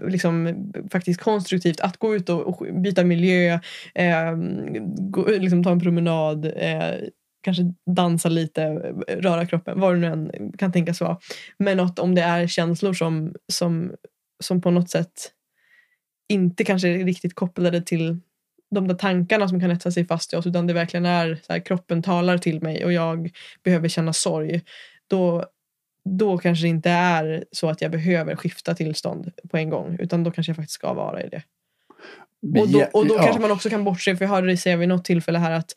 [0.08, 0.54] liksom,
[0.92, 3.58] faktiskt konstruktivt att gå ut och, och byta miljö,
[3.94, 4.32] eh,
[4.98, 6.94] gå, liksom ta en promenad, eh,
[7.40, 7.62] kanske
[7.96, 8.66] dansa lite,
[9.08, 11.18] röra kroppen, vad det nu än kan tänkas vara.
[11.58, 13.92] Men att om det är känslor som, som,
[14.42, 15.32] som på något sätt
[16.28, 18.20] inte kanske är riktigt kopplade till
[18.70, 21.52] de där tankarna som kan etsa sig fast i oss utan det verkligen är så
[21.52, 23.30] här, kroppen talar till mig och jag
[23.62, 24.62] behöver känna sorg.
[25.06, 25.44] Då,
[26.04, 30.24] då kanske det inte är så att jag behöver skifta tillstånd på en gång utan
[30.24, 31.42] då kanske jag faktiskt ska vara i det.
[32.60, 34.88] Och då, och då kanske man också kan bortse, för jag hörde dig säga vid
[34.88, 35.74] något tillfälle här att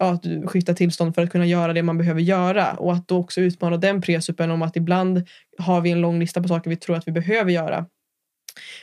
[0.00, 2.72] ja, att skifta tillstånd för att kunna göra det man behöver göra.
[2.72, 5.22] Och att då också utmana den presuppen om att ibland
[5.58, 7.86] har vi en lång lista på saker vi tror att vi behöver göra.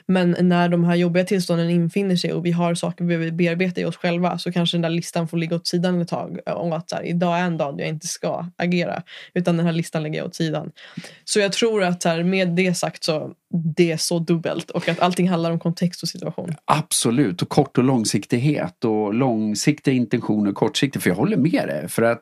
[0.05, 3.81] Men när de här jobbiga tillstånden infinner sig och vi har saker vi behöver bearbeta
[3.81, 6.39] i oss själva så kanske den där listan får ligga åt sidan ett tag.
[6.45, 9.03] Eh, om att så här, idag är en dag jag inte ska agera.
[9.33, 10.71] Utan den här listan lägger jag åt sidan.
[11.23, 13.33] Så jag tror att här, med det sagt så
[13.75, 16.55] det är så dubbelt och att allting handlar om kontext och situation.
[16.65, 21.03] Absolut och kort och långsiktighet och långsiktiga intentioner kortsiktigt.
[21.03, 21.89] För jag håller med dig.
[21.89, 22.21] För att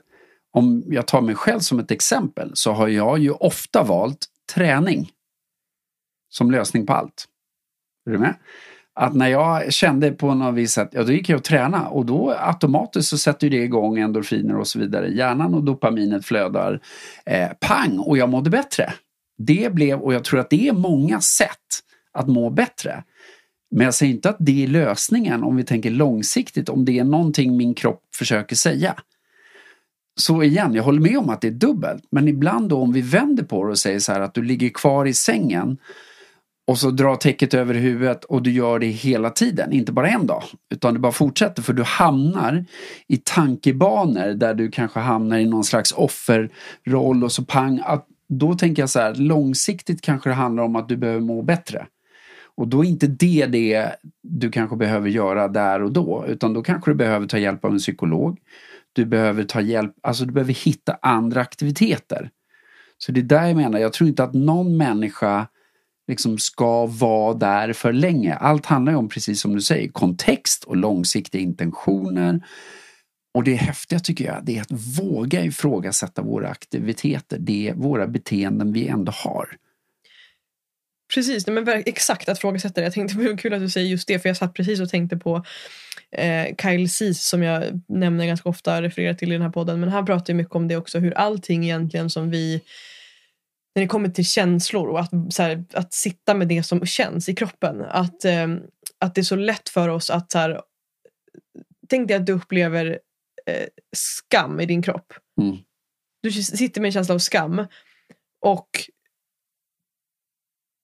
[0.52, 5.10] om jag tar mig själv som ett exempel så har jag ju ofta valt träning
[6.30, 7.26] som lösning på allt.
[8.06, 8.36] Är du med?
[8.94, 12.06] Att när jag kände på något vis att, ja då gick jag och tränade och
[12.06, 15.08] då automatiskt så sätter det igång endorfiner och så vidare.
[15.08, 16.80] Hjärnan och dopaminet flödar.
[17.26, 18.00] Eh, pang!
[18.00, 18.94] Och jag mådde bättre.
[19.38, 21.84] Det blev, och jag tror att det är många sätt
[22.14, 23.04] att må bättre.
[23.72, 27.04] Men jag säger inte att det är lösningen om vi tänker långsiktigt, om det är
[27.04, 28.96] någonting min kropp försöker säga.
[30.20, 32.04] Så igen, jag håller med om att det är dubbelt.
[32.12, 34.70] Men ibland då om vi vänder på det och säger så här att du ligger
[34.70, 35.78] kvar i sängen
[36.70, 40.28] och så drar täcket över huvudet och du gör det hela tiden, inte bara en
[40.28, 40.44] dag.
[40.70, 42.66] Utan du bara fortsätter för du hamnar
[43.08, 47.82] i tankebanor där du kanske hamnar i någon slags offerroll och så pang.
[47.86, 51.42] Att, då tänker jag så här, långsiktigt kanske det handlar om att du behöver må
[51.42, 51.86] bättre.
[52.56, 56.62] Och då är inte det det du kanske behöver göra där och då, utan då
[56.64, 58.40] kanske du behöver ta hjälp av en psykolog.
[58.94, 62.30] Du behöver ta hjälp, alltså du behöver hitta andra aktiviteter.
[62.98, 65.48] Så det är där jag menar, jag tror inte att någon människa
[66.10, 68.36] liksom ska vara där för länge.
[68.36, 72.42] Allt handlar ju om, precis som du säger, kontext och långsiktiga intentioner.
[73.34, 78.74] Och det häftiga tycker jag, det är att våga ifrågasätta våra aktiviteter, det våra beteenden
[78.74, 79.58] vi ändå har.
[81.14, 82.86] Precis, men exakt att ifrågasätta det.
[82.86, 85.18] Jag tänkte det kul att du säger just det, för jag satt precis och tänkte
[85.18, 85.46] på
[86.12, 89.80] eh, Kyle Seas som jag nämner ganska ofta, refererar till i den här podden.
[89.80, 92.62] Men han pratar mycket om det också, hur allting egentligen som vi
[93.76, 97.36] när det kommer till känslor och att, här, att sitta med det som känns i
[97.36, 97.82] kroppen.
[97.82, 98.48] Att, eh,
[99.00, 100.62] att det är så lätt för oss att så här,
[101.90, 103.00] tänk dig att du upplever
[103.46, 105.14] eh, skam i din kropp.
[105.42, 105.58] Mm.
[106.24, 107.66] Du sitter med en känsla av skam
[108.46, 108.70] och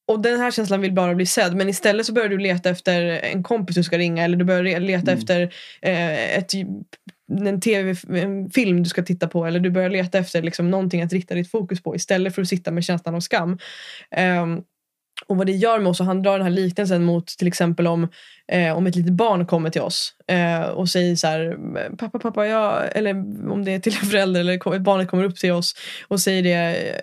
[0.07, 3.03] och den här känslan vill bara bli sedd men istället så börjar du leta efter
[3.03, 5.19] en kompis du ska ringa eller du börjar leta mm.
[5.19, 5.41] efter
[5.81, 6.51] eh, ett
[7.31, 11.35] en tv-film du ska titta på eller du börjar leta efter liksom någonting att rikta
[11.35, 13.57] ditt fokus på istället för att sitta med känslan av skam.
[14.41, 14.63] Um,
[15.27, 17.87] och vad det gör med oss, och han drar den här liknelsen mot till exempel
[17.87, 18.07] om,
[18.51, 21.57] eh, om ett litet barn kommer till oss eh, och säger så här,
[21.97, 23.11] pappa, pappa, jag, eller
[23.51, 25.75] om det är till en förälder eller barnet kommer upp till oss
[26.07, 27.01] och säger det,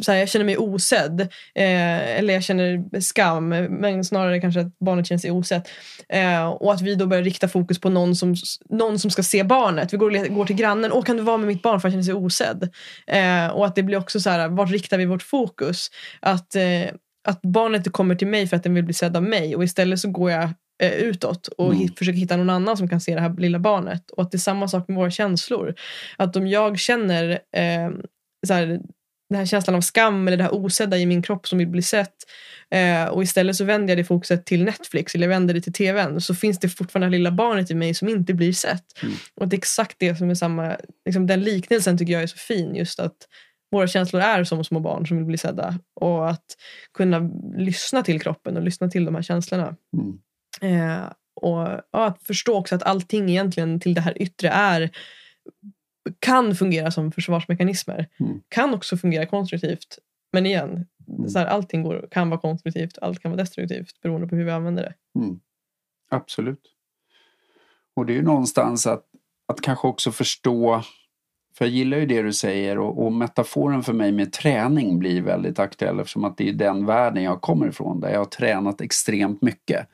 [0.00, 1.20] så här, jag känner mig osedd.
[1.54, 3.48] Eh, eller jag känner skam.
[3.48, 5.68] Men snarare kanske att barnet känner sig osett.
[6.08, 8.34] Eh, och att vi då börjar rikta fokus på någon som,
[8.70, 9.92] någon som ska se barnet.
[9.92, 10.92] Vi går, går till grannen.
[10.92, 12.68] Åh, kan du vara med mitt barn för att känner sig osedd?
[13.06, 15.90] Eh, och att det blir också så här, vart riktar vi vårt fokus?
[16.20, 16.62] Att, eh,
[17.28, 19.56] att barnet kommer till mig för att den vill bli sedd av mig.
[19.56, 20.50] Och istället så går jag
[20.82, 21.88] eh, utåt och mm.
[21.88, 24.10] försöker hitta någon annan som kan se det här lilla barnet.
[24.10, 25.74] Och att det är samma sak med våra känslor.
[26.16, 27.90] Att om jag känner eh,
[28.46, 28.80] så här,
[29.28, 31.82] den här känslan av skam eller det här osedda i min kropp som vill bli
[31.82, 32.14] sett.
[32.70, 35.72] Eh, och istället så vänder jag det fokuset till Netflix eller jag vänder det till
[35.72, 36.20] tvn.
[36.20, 39.02] Så finns det fortfarande det lilla barnet i mig som inte blir sett.
[39.02, 39.14] Mm.
[39.34, 40.76] Och det är exakt det som är samma,
[41.06, 42.74] liksom den liknelsen tycker jag är så fin.
[42.74, 43.16] Just att
[43.70, 45.78] våra känslor är som små barn som vill bli sedda.
[46.00, 46.56] Och att
[46.94, 49.76] kunna lyssna till kroppen och lyssna till de här känslorna.
[49.96, 50.18] Mm.
[50.60, 51.04] Eh,
[51.40, 54.90] och ja, att förstå också att allting egentligen till det här yttre är
[56.18, 58.06] kan fungera som försvarsmekanismer.
[58.20, 58.40] Mm.
[58.48, 59.98] Kan också fungera konstruktivt.
[60.32, 61.28] Men igen, Mm.
[61.28, 64.50] så här, allting går, kan vara konstruktivt, allt kan vara destruktivt beroende på hur vi
[64.50, 65.20] använder det.
[65.20, 65.40] Mm.
[66.10, 66.62] Absolut.
[67.94, 69.04] Och det är ju någonstans att,
[69.46, 70.82] att kanske också förstå,
[71.54, 75.22] för jag gillar ju det du säger och, och metaforen för mig med träning blir
[75.22, 78.80] väldigt aktuell eftersom att det är den världen jag kommer ifrån där jag har tränat
[78.80, 79.88] extremt mycket.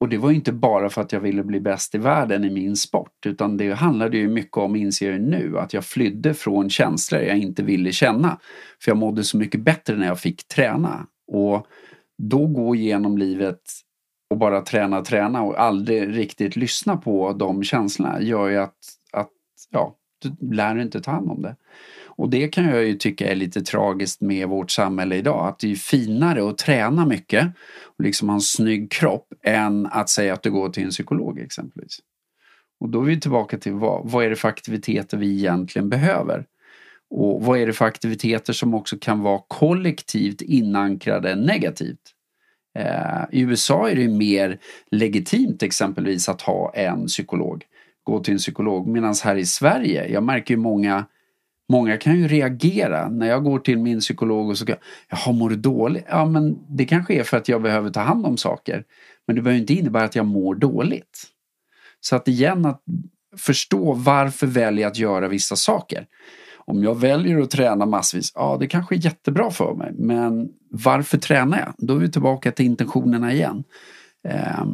[0.00, 2.50] Och det var ju inte bara för att jag ville bli bäst i världen i
[2.50, 6.70] min sport utan det handlade ju mycket om, inser jag nu, att jag flydde från
[6.70, 8.38] känslor jag inte ville känna.
[8.82, 11.06] För jag mådde så mycket bättre när jag fick träna.
[11.32, 11.66] Och
[12.18, 13.60] då gå igenom livet
[14.30, 18.78] och bara träna, träna och aldrig riktigt lyssna på de känslorna gör ju att,
[19.12, 19.30] att
[19.70, 21.56] ja, du lär inte ta hand om det.
[22.20, 25.48] Och det kan jag ju tycka är lite tragiskt med vårt samhälle idag.
[25.48, 27.46] Att det är finare att träna mycket
[27.82, 31.38] och liksom ha en snygg kropp än att säga att du går till en psykolog
[31.38, 31.98] exempelvis.
[32.80, 36.44] Och då är vi tillbaka till vad, vad är det för aktiviteter vi egentligen behöver?
[37.10, 42.14] Och vad är det för aktiviteter som också kan vara kollektivt inankrade negativt?
[42.78, 44.58] Eh, I USA är det mer
[44.90, 47.64] legitimt exempelvis att ha en psykolog,
[48.02, 48.86] gå till en psykolog.
[48.86, 51.04] Medan här i Sverige, jag märker ju många
[51.70, 54.76] Många kan ju reagera när jag går till min psykolog och så kan
[55.08, 56.04] jag, jaha mår du dåligt?
[56.08, 58.84] Ja men det kanske är för att jag behöver ta hand om saker.
[59.26, 61.24] Men det behöver inte innebära att jag mår dåligt.
[62.00, 62.82] Så att igen att
[63.36, 66.06] förstå varför väljer jag att göra vissa saker.
[66.56, 69.92] Om jag väljer att träna massvis, ja det kanske är jättebra för mig.
[69.94, 71.74] Men varför tränar jag?
[71.78, 73.64] Då är vi tillbaka till intentionerna igen.
[74.28, 74.66] Eh,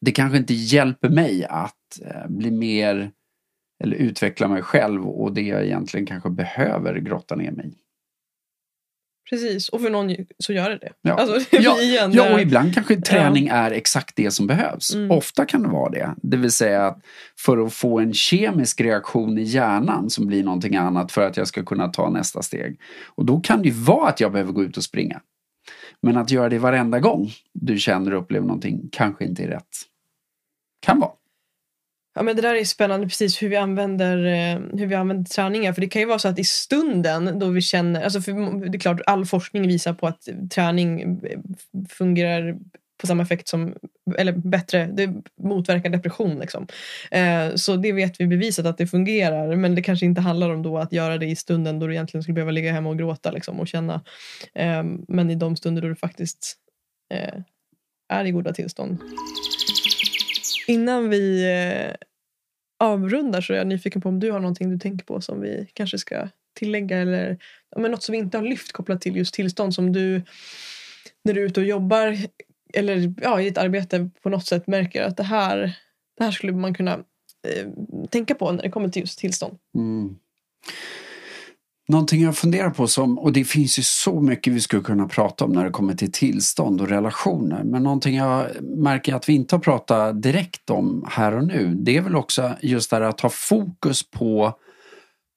[0.00, 3.10] det kanske inte hjälper mig att eh, bli mer
[3.84, 7.74] eller utveckla mig själv och det jag egentligen kanske behöver grotta ner mig i.
[9.30, 10.92] Precis, och för någon så gör det det.
[11.02, 11.14] Ja.
[11.14, 14.94] Alltså, Ja, igen, Ja, och ibland kanske träning är exakt det som behövs.
[14.94, 15.10] Mm.
[15.10, 16.14] Ofta kan det vara det.
[16.22, 17.04] Det vill säga att
[17.38, 21.48] för att få en kemisk reaktion i hjärnan som blir någonting annat för att jag
[21.48, 22.80] ska kunna ta nästa steg.
[23.06, 25.20] Och då kan det ju vara att jag behöver gå ut och springa.
[26.02, 29.76] Men att göra det varenda gång du känner och upplever någonting kanske inte är rätt.
[30.80, 31.12] Kan vara.
[32.18, 35.72] Ja, men det där är spännande precis hur vi använder, eh, hur vi använder träningar.
[35.72, 38.32] För det kan ju vara så att i stunden då vi känner, alltså för
[38.70, 41.38] det är klart all forskning visar på att träning eh,
[41.88, 42.56] fungerar
[43.00, 43.74] på samma effekt som,
[44.16, 45.10] eller bättre, det
[45.42, 46.38] motverkar depression.
[46.38, 46.66] Liksom.
[47.10, 49.56] Eh, så det vet vi bevisat att det fungerar.
[49.56, 52.22] Men det kanske inte handlar om då att göra det i stunden då du egentligen
[52.22, 53.94] skulle behöva ligga hemma och gråta liksom, och känna.
[54.54, 56.54] Eh, men i de stunder då du faktiskt
[57.14, 57.40] eh,
[58.08, 58.98] är i goda tillstånd.
[60.68, 62.07] Innan vi eh,
[62.78, 65.68] avrundar så är jag nyfiken på om du har någonting du tänker på som vi
[65.72, 67.38] kanske ska tillägga eller
[67.70, 70.22] ja, men något som vi inte har lyft kopplat till just tillstånd som du
[71.24, 72.16] när du är ute och jobbar
[72.74, 75.78] eller ja, i ditt arbete på något sätt märker att det här,
[76.18, 76.92] det här skulle man kunna
[77.48, 77.68] eh,
[78.10, 79.58] tänka på när det kommer till just tillstånd.
[79.74, 80.16] Mm.
[81.88, 85.44] Någonting jag funderar på som, och det finns ju så mycket vi skulle kunna prata
[85.44, 87.64] om när det kommer till tillstånd och relationer.
[87.64, 91.74] Men någonting jag märker att vi inte har pratat direkt om här och nu.
[91.74, 94.52] Det är väl också just det här att ha fokus på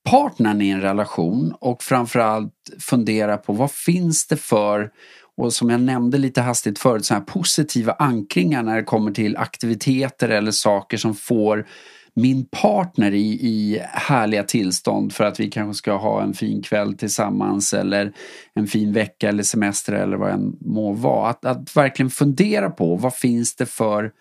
[0.09, 4.91] partnern i en relation och framförallt fundera på vad finns det för
[5.37, 9.37] och som jag nämnde lite hastigt förut, så här positiva ankringar när det kommer till
[9.37, 11.67] aktiviteter eller saker som får
[12.13, 16.97] min partner i, i härliga tillstånd för att vi kanske ska ha en fin kväll
[16.97, 18.13] tillsammans eller
[18.53, 21.29] en fin vecka eller semester eller vad det än må vara.
[21.29, 24.11] Att, att verkligen fundera på vad finns det för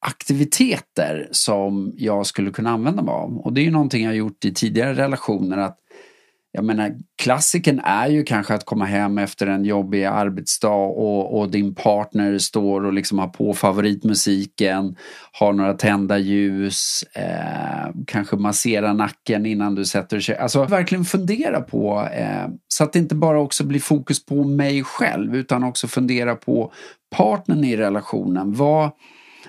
[0.00, 3.38] aktiviteter som jag skulle kunna använda mig av.
[3.38, 5.79] Och det är ju någonting jag har gjort i tidigare relationer att
[6.52, 11.50] jag menar, klassiken är ju kanske att komma hem efter en jobbig arbetsdag och, och
[11.50, 14.96] din partner står och liksom har på favoritmusiken,
[15.32, 20.36] har några tända ljus, eh, kanske massera nacken innan du sätter dig.
[20.36, 24.84] Alltså verkligen fundera på, eh, så att det inte bara också blir fokus på mig
[24.84, 26.72] själv utan också fundera på
[27.16, 28.54] partnern i relationen.
[28.54, 28.90] Vad,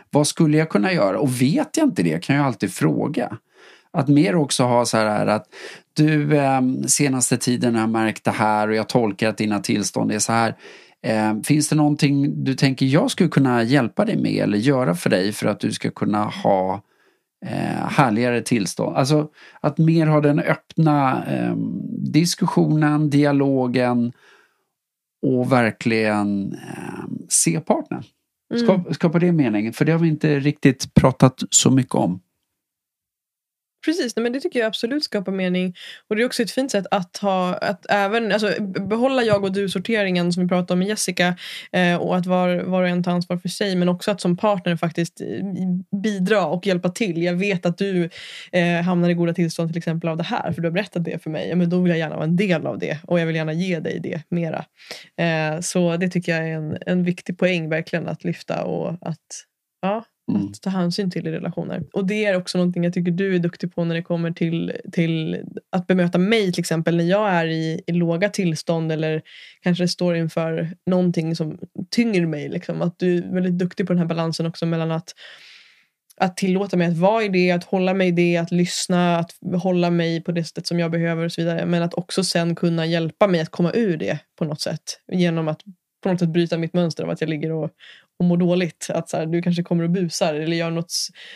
[0.10, 1.20] vad skulle jag kunna göra?
[1.20, 3.38] Och vet jag inte det kan jag alltid fråga.
[3.93, 5.45] Att mer också ha så här att
[5.94, 10.12] du eh, senaste tiden har jag märkt det här och jag tolkar att dina tillstånd
[10.12, 10.56] är så här.
[11.04, 15.10] Eh, finns det någonting du tänker jag skulle kunna hjälpa dig med eller göra för
[15.10, 16.82] dig för att du ska kunna ha
[17.46, 18.96] eh, härligare tillstånd?
[18.96, 19.30] Alltså
[19.62, 21.56] att mer ha den öppna eh,
[22.12, 24.12] diskussionen, dialogen
[25.22, 26.56] och verkligen
[27.30, 28.04] se partnern.
[28.64, 32.20] Skapa, skapa det meningen, för det har vi inte riktigt pratat så mycket om.
[33.86, 35.76] Precis, men det tycker jag absolut skapar mening.
[36.08, 39.52] Och det är också ett fint sätt att ha, att även alltså, behålla jag och
[39.52, 41.36] du-sorteringen som vi pratade om med Jessica
[41.72, 44.38] eh, och att var, var och en tar ansvar för sig men också att som
[44.38, 45.28] partner faktiskt eh,
[46.04, 47.24] bidra och hjälpa till.
[47.24, 48.10] Jag vet att du
[48.52, 51.24] eh, hamnar i goda tillstånd till exempel av det här för du har berättat det
[51.24, 51.50] för mig.
[51.50, 53.54] Ja, men då vill jag gärna vara en del av det och jag vill gärna
[53.54, 54.66] ge dig det mera.
[55.18, 59.46] Eh, så det tycker jag är en, en viktig poäng verkligen att lyfta och att
[59.82, 60.47] ja, Mm.
[60.47, 61.84] Att ta hänsyn till i relationer.
[61.93, 64.74] Och det är också någonting jag tycker du är duktig på när det kommer till,
[64.91, 69.22] till att bemöta mig till exempel när jag är i, i låga tillstånd eller
[69.61, 71.59] kanske står inför någonting som
[71.89, 72.49] tynger mig.
[72.49, 72.82] Liksom.
[72.82, 75.13] Att du är väldigt duktig på den här balansen också mellan att
[76.17, 79.32] att tillåta mig att vara i det, att hålla mig i det, att lyssna, att
[79.61, 81.65] hålla mig på det sättet som jag behöver och så vidare.
[81.65, 84.99] Men att också sen kunna hjälpa mig att komma ur det på något sätt.
[85.11, 85.61] Genom att
[86.03, 87.69] på något sätt bryta mitt mönster av att jag ligger och,
[88.22, 88.88] och mår dåligt.
[88.89, 90.93] Att så här, du kanske kommer och busar eller gör något,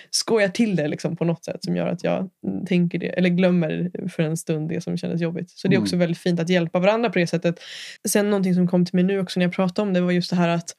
[0.10, 2.30] skojar till det liksom på något sätt som gör att jag
[2.68, 5.50] tänker det, eller glömmer för en stund det som kändes jobbigt.
[5.50, 6.00] Så det är också mm.
[6.00, 7.60] väldigt fint att hjälpa varandra på det sättet.
[8.08, 10.30] Sen någonting som kom till mig nu också när jag pratade om det var just
[10.30, 10.70] det här att,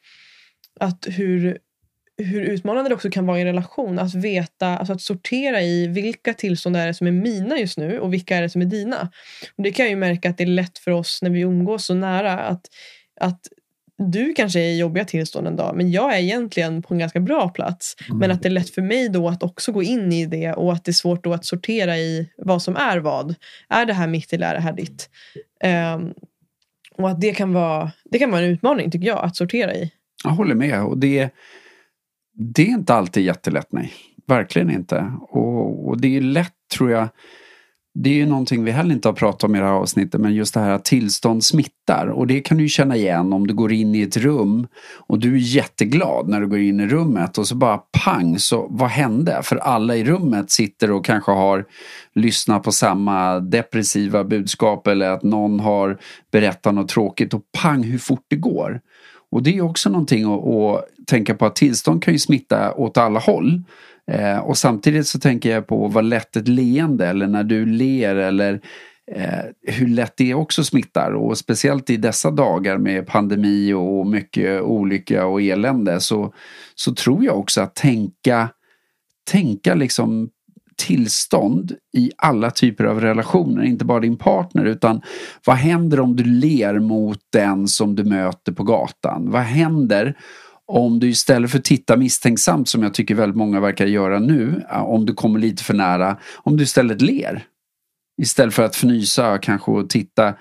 [0.80, 1.58] att hur
[2.18, 5.86] hur utmanande det också kan vara i en relation att veta, alltså att sortera i
[5.86, 8.66] vilka tillstånd är det som är mina just nu och vilka är det som är
[8.66, 9.10] dina.
[9.56, 11.86] Och Det kan jag ju märka att det är lätt för oss när vi umgås
[11.86, 12.66] så nära att,
[13.20, 13.40] att
[13.98, 17.20] du kanske är i jobbiga tillstånd en dag men jag är egentligen på en ganska
[17.20, 17.96] bra plats.
[18.08, 18.18] Mm.
[18.18, 20.72] Men att det är lätt för mig då att också gå in i det och
[20.72, 23.34] att det är svårt då att sortera i vad som är vad.
[23.68, 25.10] Är det här mitt eller är det här ditt?
[25.94, 26.14] Um,
[26.98, 29.92] och att det kan, vara, det kan vara en utmaning tycker jag att sortera i.
[30.24, 30.82] Jag håller med.
[30.82, 31.30] Och det,
[32.34, 33.92] det är inte alltid jättelätt, nej.
[34.26, 35.12] Verkligen inte.
[35.20, 37.08] Och, och det är lätt tror jag
[37.98, 40.34] det är ju någonting vi heller inte har pratat om i det här avsnittet men
[40.34, 43.72] just det här att tillstånd smittar och det kan du känna igen om du går
[43.72, 44.66] in i ett rum
[44.96, 48.66] och du är jätteglad när du går in i rummet och så bara pang så
[48.70, 49.40] vad hände?
[49.42, 51.64] För alla i rummet sitter och kanske har
[52.14, 55.98] lyssnat på samma depressiva budskap eller att någon har
[56.32, 58.80] berättat något tråkigt och pang hur fort det går.
[59.30, 62.98] Och det är också någonting att, att tänka på att tillstånd kan ju smitta åt
[62.98, 63.62] alla håll.
[64.10, 68.16] Eh, och samtidigt så tänker jag på vad lätt ett leende eller när du ler
[68.16, 68.60] eller
[69.12, 71.12] eh, hur lätt det också smittar.
[71.12, 76.34] Och speciellt i dessa dagar med pandemi och mycket olycka och elände så,
[76.74, 78.48] så tror jag också att tänka,
[79.30, 80.30] tänka liksom
[80.76, 85.00] tillstånd i alla typer av relationer, inte bara din partner utan
[85.46, 89.30] vad händer om du ler mot den som du möter på gatan?
[89.30, 90.16] Vad händer
[90.66, 94.64] om du istället för att titta misstänksamt som jag tycker väldigt många verkar göra nu,
[94.70, 97.44] om du kommer lite för nära, om du istället ler.
[98.22, 100.34] Istället för att fnysa kanske och titta.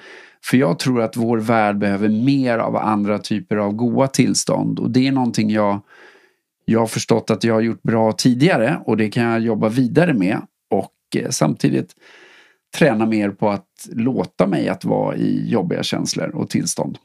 [0.45, 4.91] För jag tror att vår värld behöver mer av andra typer av goa tillstånd och
[4.91, 5.81] det är någonting jag,
[6.65, 10.13] jag har förstått att jag har gjort bra tidigare och det kan jag jobba vidare
[10.13, 11.95] med och eh, samtidigt
[12.77, 16.97] träna mer på att låta mig att vara i jobbiga känslor och tillstånd.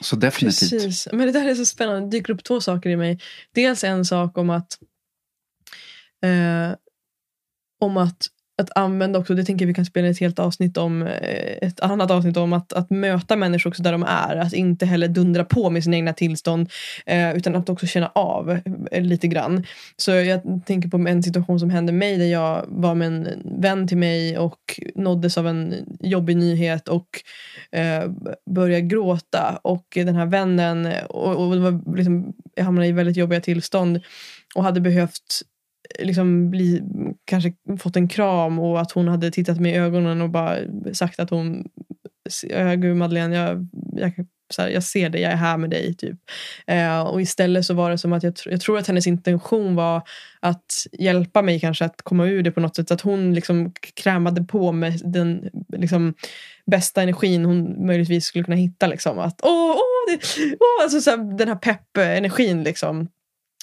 [0.00, 0.70] Så definitivt.
[0.70, 1.08] Precis.
[1.12, 2.00] Men det där är så spännande.
[2.00, 3.20] Det dyker upp två saker i mig.
[3.54, 4.78] Dels en sak om att
[6.22, 6.76] eh,
[7.80, 8.26] om att
[8.60, 11.80] att använda också, det tänker jag vi kan spela ett helt avsnitt om, eh, ett
[11.80, 14.36] annat avsnitt om att, att möta människor också där de är.
[14.36, 16.70] Att inte heller dundra på med sina egna tillstånd
[17.06, 19.66] eh, utan att också känna av eh, lite grann.
[19.96, 23.88] Så jag tänker på en situation som hände mig där jag var med en vän
[23.88, 27.08] till mig och nåddes av en jobbig nyhet och
[27.72, 28.10] eh,
[28.50, 29.60] började gråta.
[29.62, 34.00] Och den här vännen, och, och det var liksom, jag hamnade i väldigt jobbiga tillstånd
[34.54, 35.42] och hade behövt
[35.98, 36.82] liksom bli,
[37.24, 40.56] kanske fått en kram och att hon hade tittat mig i ögonen och bara
[40.92, 41.64] sagt att hon
[42.76, 45.94] Gud Madeleine, jag, jag, så här, jag ser dig, jag är här med dig.
[45.94, 46.16] Typ.
[46.66, 50.02] Eh, och istället så var det som att jag, jag tror att hennes intention var
[50.40, 52.90] att hjälpa mig kanske att komma ur det på något sätt.
[52.90, 56.14] Att hon liksom krämade på med den liksom,
[56.66, 58.86] bästa energin hon möjligtvis skulle kunna hitta.
[58.86, 59.18] Liksom.
[59.18, 62.62] Att, åh, åh, det, åh, alltså, så här, den här pepp-energin.
[62.62, 63.08] Liksom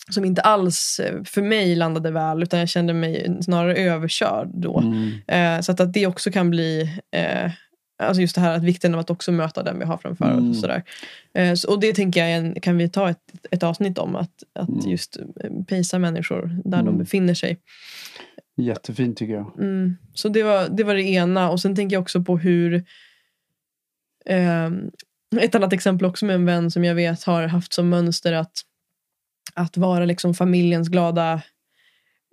[0.09, 4.79] som inte alls eh, för mig landade väl utan jag kände mig snarare överkörd då.
[4.79, 5.11] Mm.
[5.27, 7.51] Eh, så att, att det också kan bli eh,
[7.99, 10.39] Alltså just det här att vikten av att också möta den vi har framför oss.
[10.39, 10.53] Mm.
[10.53, 10.83] sådär.
[11.33, 14.15] Eh, så, och det tänker jag kan vi ta ett, ett avsnitt om.
[14.15, 14.89] Att, att mm.
[14.89, 16.97] just eh, pejsa människor där de mm.
[16.97, 17.59] befinner sig.
[18.57, 19.59] Jättefint tycker jag.
[19.59, 19.97] Mm.
[20.13, 21.49] Så det var, det var det ena.
[21.49, 22.73] Och sen tänker jag också på hur
[24.25, 24.69] eh,
[25.41, 28.61] ett annat exempel också med en vän som jag vet har haft som mönster att
[29.57, 31.41] att vara liksom familjens glada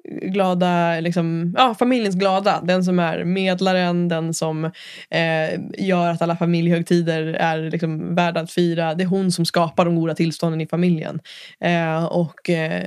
[0.09, 2.61] glada, liksom, ja, familjens glada.
[2.65, 4.65] Den som är medlaren, den som
[5.11, 8.95] eh, gör att alla familjehögtider är liksom, värda att fira.
[8.95, 11.21] Det är hon som skapar de goda tillstånden i familjen.
[11.61, 12.85] Eh, och eh,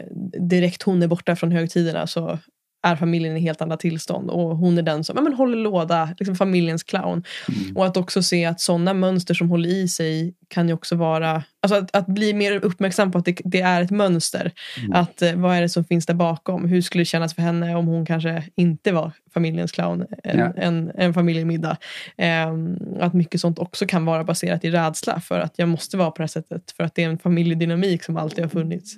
[0.50, 2.40] direkt hon är borta från högtiderna så
[2.84, 6.16] är familjen i helt andra tillstånd och hon är den som ja, men håller låda,
[6.20, 7.24] liksom familjens clown.
[7.48, 7.78] Mm.
[7.78, 11.44] Och att också se att sådana mönster som håller i sig kan ju också vara,
[11.62, 14.52] alltså att, att bli mer uppmärksam på att det, det är ett mönster.
[14.80, 14.94] Mm.
[14.94, 16.66] Att eh, vad är det som finns där bakom?
[16.66, 20.54] Hur skulle det kännas för henne om hon kanske inte var familjens clown en, Ja.
[20.56, 21.78] en, en familjemiddag?
[22.18, 26.12] Ehm, att mycket sånt också kan vara baserat i rädsla för att jag måste vara
[26.12, 28.96] på det här sättet för att det är en familjedynamik som alltid har funnits.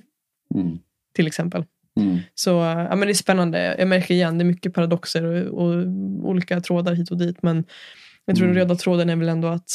[0.55, 0.79] Mm.
[1.15, 1.65] Till exempel.
[2.01, 2.17] Mm.
[2.35, 3.75] Så ja, men det är spännande.
[3.79, 5.87] Jag märker igen, det är mycket paradoxer och, och
[6.29, 7.37] olika trådar hit och dit.
[7.41, 7.63] Men
[8.25, 8.55] jag tror Mm.
[8.55, 9.69] den röda tråden är väl ändå att,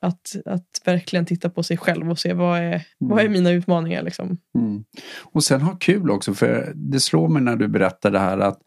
[0.00, 3.32] att, att verkligen titta på sig själv och se vad är, vad är Mm.
[3.32, 4.02] mina utmaningar.
[4.02, 4.38] Liksom.
[4.58, 4.84] Mm.
[5.22, 8.58] Och sen ha kul också, för det slår mig när du berättar det här att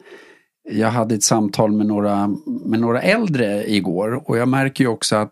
[0.71, 2.27] jag hade ett samtal med några,
[2.65, 5.31] med några äldre igår och jag märker ju också att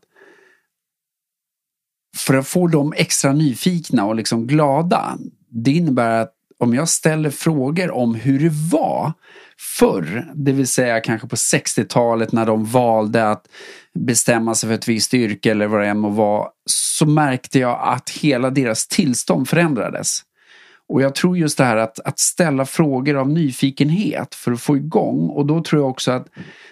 [2.17, 5.17] för att få dem extra nyfikna och liksom glada,
[5.49, 9.13] det innebär att om jag ställer frågor om hur det var
[9.79, 13.45] förr, det vill säga kanske på 60-talet när de valde att
[13.93, 17.79] bestämma sig för ett visst yrke eller vad det än må vara, så märkte jag
[17.83, 20.19] att hela deras tillstånd förändrades.
[20.89, 24.77] Och jag tror just det här att, att ställa frågor av nyfikenhet för att få
[24.77, 26.27] igång och då tror jag också att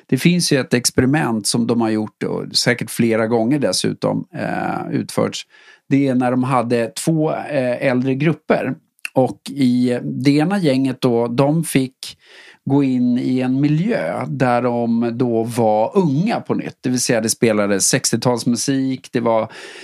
[0.05, 4.89] det finns ju ett experiment som de har gjort och säkert flera gånger dessutom eh,
[4.91, 5.47] utförts.
[5.89, 8.75] Det är när de hade två eh, äldre grupper
[9.17, 12.17] och i det ena gänget då, de fick
[12.65, 16.77] gå in i en miljö där de då var unga på nytt.
[16.81, 19.41] Det vill säga det spelades 60-talsmusik, det var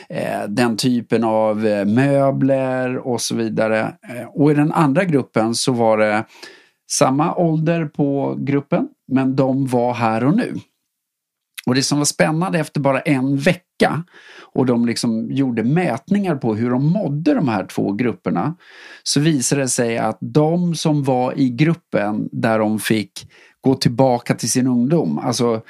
[0.09, 3.79] eh, den typen av eh, möbler och så vidare.
[4.09, 6.25] Eh, och i den andra gruppen så var det
[6.91, 10.53] samma ålder på gruppen, men de var här och nu.
[11.67, 14.03] Och det som var spännande efter bara en vecka
[14.53, 18.55] och de liksom gjorde mätningar på hur de mådde de här två grupperna
[19.03, 24.35] så visade det sig att de som var i gruppen där de fick gå tillbaka
[24.35, 25.61] till sin ungdom, alltså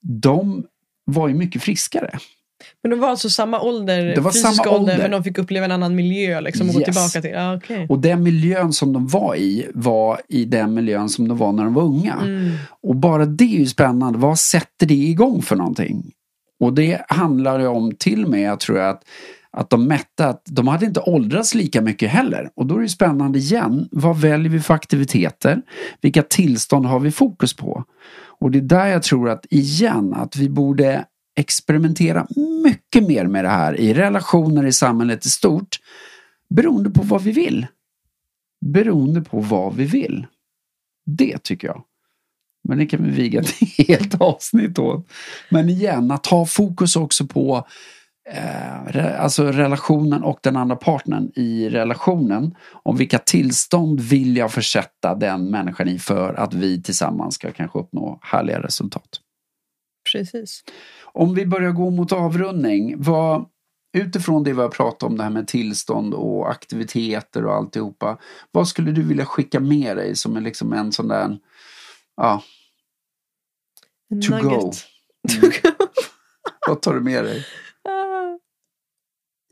[0.00, 0.64] de
[1.04, 2.18] var ju mycket friskare.
[2.82, 4.98] Men de var alltså samma ålder, Det var fysisk samma ålder, ålder.
[5.02, 6.84] men de fick uppleva en annan miljö liksom, och gå Yes.
[6.86, 7.36] tillbaka till.
[7.38, 7.86] Ah, okay.
[7.88, 11.64] Och den miljön som de var i var i den miljön som de var när
[11.64, 12.14] de var unga.
[12.22, 12.50] mm.
[12.82, 14.18] Och bara det är ju spännande.
[14.18, 16.10] Vad sätter det igång för någonting?
[16.60, 19.02] Och det handlar ju om till och med, tror jag, att,
[19.50, 22.48] att de mätte att de hade inte åldrats lika mycket heller.
[22.56, 23.88] Och då är det ju spännande igen.
[23.90, 25.62] Vad väljer vi för aktiviteter?
[26.00, 27.84] Vilka tillstånd har vi fokus på?
[28.40, 31.04] Och det är där jag tror att igen att vi borde
[31.36, 32.26] experimentera
[32.64, 35.78] mycket mer med det här i relationer i samhället i stort.
[36.48, 37.66] Beroende på vad vi vill.
[38.64, 40.26] Beroende på vad vi vill.
[41.06, 41.84] Det tycker jag.
[42.68, 43.54] Men det kan vi viga ett
[43.88, 45.08] helt avsnitt åt.
[45.50, 47.66] Men igen, att ha fokus också på
[48.30, 52.54] eh, alltså relationen och den andra partnern i relationen.
[52.72, 57.78] Om vilka tillstånd vill jag försätta den människan i för att vi tillsammans ska kanske
[57.78, 59.20] uppnå härliga resultat.
[60.12, 60.64] Precis.
[61.02, 63.46] Om vi börjar gå mot avrundning, vad,
[63.92, 68.18] utifrån det vi har pratat om, det här med tillstånd och aktiviteter och alltihopa.
[68.50, 71.38] Vad skulle du vilja skicka med dig som är liksom en sån där,
[72.16, 72.42] ja,
[74.08, 74.42] to Nugget.
[74.42, 74.72] go?
[76.68, 77.46] Vad tar du med dig?
[77.84, 78.38] Ah.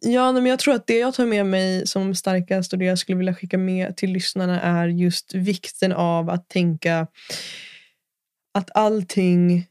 [0.02, 2.98] Ja, men jag tror att det jag tar med mig som starkast och det jag
[2.98, 7.06] skulle vilja skicka med till lyssnarna är just vikten av att tänka
[8.54, 9.66] att allting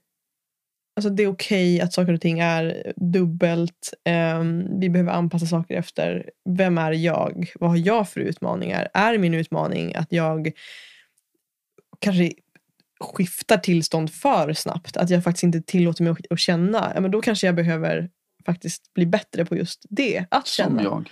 [1.00, 3.94] Alltså det är okej att saker och ting är dubbelt.
[4.06, 7.52] Ehm, vi behöver anpassa saker efter vem är jag?
[7.60, 8.90] Vad har jag för utmaningar?
[8.94, 10.52] Är min utmaning att jag
[12.00, 12.32] kanske
[13.00, 14.98] skiftar tillstånd för snabbt?
[14.98, 16.92] Att jag faktiskt inte tillåter mig att, att känna?
[16.96, 18.10] Ja, men då kanske jag behöver
[18.46, 20.26] faktiskt bli bättre på just det.
[20.32, 20.84] Att Som känna.
[20.84, 21.10] jag.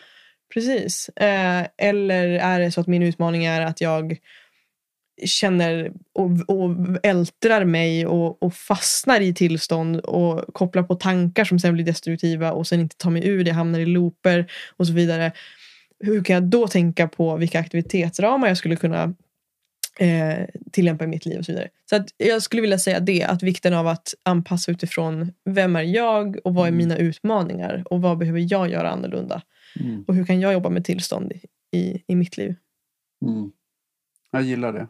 [0.53, 1.09] Precis.
[1.09, 4.17] Eh, eller är det så att min utmaning är att jag
[5.26, 11.59] känner och, och ältrar mig och, och fastnar i tillstånd och kopplar på tankar som
[11.59, 14.93] sen blir destruktiva och sen inte tar mig ur det, hamnar i looper och så
[14.93, 15.32] vidare.
[15.99, 19.13] Hur kan jag då tänka på vilka aktivitetsramar jag skulle kunna
[19.99, 21.70] eh, tillämpa i mitt liv och så vidare.
[21.89, 25.82] Så att jag skulle vilja säga det, att vikten av att anpassa utifrån vem är
[25.82, 26.78] jag och vad är Mm.
[26.78, 29.41] mina utmaningar och vad behöver jag göra annorlunda.
[29.80, 30.03] Mm.
[30.07, 31.34] Och hur kan jag jobba med tillstånd
[31.72, 32.55] i, i mitt liv?
[33.26, 33.51] Mm.
[34.32, 34.88] Jag gillar det.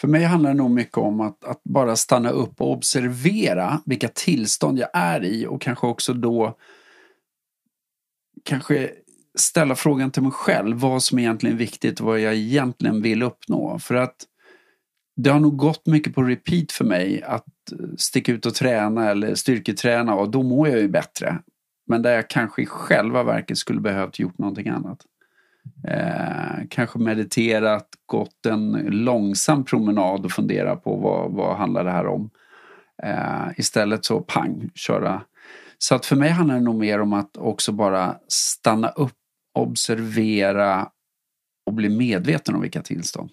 [0.00, 4.08] För mig handlar det nog mycket om att, att bara stanna upp och observera vilka
[4.08, 6.58] tillstånd jag är i och kanske också då
[8.44, 8.90] kanske
[9.38, 13.22] ställa frågan till mig själv vad som egentligen är viktigt och vad jag egentligen vill
[13.22, 13.78] uppnå.
[13.78, 14.16] För att
[15.16, 19.10] det har nog gått mycket på repeat för mig att eh, sticka ut och träna
[19.10, 21.38] eller styrketräna och då mår jag ju bättre.
[21.86, 25.06] Men där jag kanske i själva verket skulle behövt gjort någonting annat.
[25.88, 32.06] Eh, kanske mediterat, gått en långsam promenad och funderat på vad, vad handlar det här
[32.06, 32.30] om.
[33.02, 35.22] Eh, istället så pang, köra.
[35.78, 39.16] Så att för mig handlar det nog mer om att också bara stanna upp,
[39.54, 40.88] observera
[41.66, 43.30] och bli medveten om vilka tillstånd.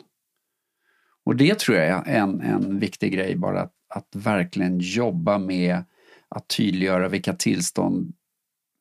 [1.25, 5.83] Och det tror jag är en, en viktig grej, bara att, att verkligen jobba med
[6.29, 8.13] att tydliggöra vilka tillstånd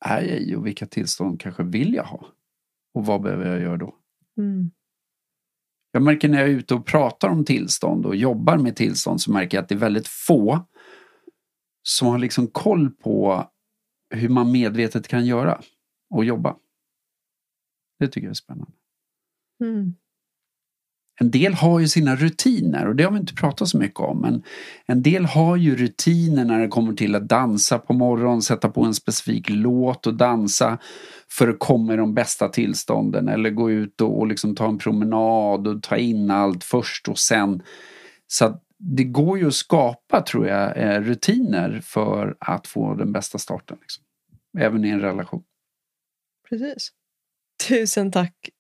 [0.05, 2.27] är jag i och vilka tillstånd kanske vill jag ha.
[2.99, 3.95] Och vad behöver jag göra då?
[4.39, 4.71] Mm.
[5.93, 9.33] Jag märker när jag är ute och pratar om tillstånd och jobbar med tillstånd så
[9.33, 10.67] märker jag att det är väldigt få
[11.83, 13.45] som har liksom koll på
[14.15, 15.61] hur man medvetet kan göra
[16.11, 16.57] och jobba.
[17.99, 18.73] Det tycker jag är spännande.
[19.65, 19.95] Mm.
[21.21, 24.21] En del har ju sina rutiner och det har vi inte pratat så mycket om.
[24.21, 24.43] Men
[24.87, 28.85] en del har ju rutiner när det kommer till att dansa på morgonen, sätta på
[28.85, 30.79] en specifik låt och dansa
[31.31, 33.29] för att komma i de bästa tillstånden.
[33.29, 37.19] Eller gå ut och, och liksom ta en promenad och ta in allt först och
[37.19, 37.63] sen.
[38.27, 43.13] Så att det går ju att skapa, tror jag, eh, rutiner för att få den
[43.13, 43.79] bästa starten.
[43.81, 44.05] Liksom.
[44.59, 45.43] Även i en relation.
[46.49, 46.93] Precis.
[47.69, 48.51] Tusen tack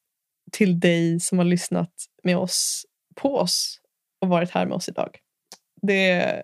[0.53, 1.92] till dig som har lyssnat
[2.22, 3.80] med oss på oss
[4.20, 5.18] och varit här med oss idag.
[5.82, 6.42] Det...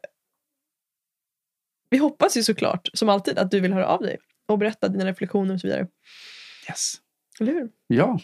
[1.90, 5.05] Vi hoppas ju såklart, som alltid, att du vill höra av dig och berätta dina
[5.07, 5.88] reflektioner och så vidare.
[6.68, 6.94] Yes.
[7.40, 7.70] Eller hur?
[7.86, 8.20] Ja.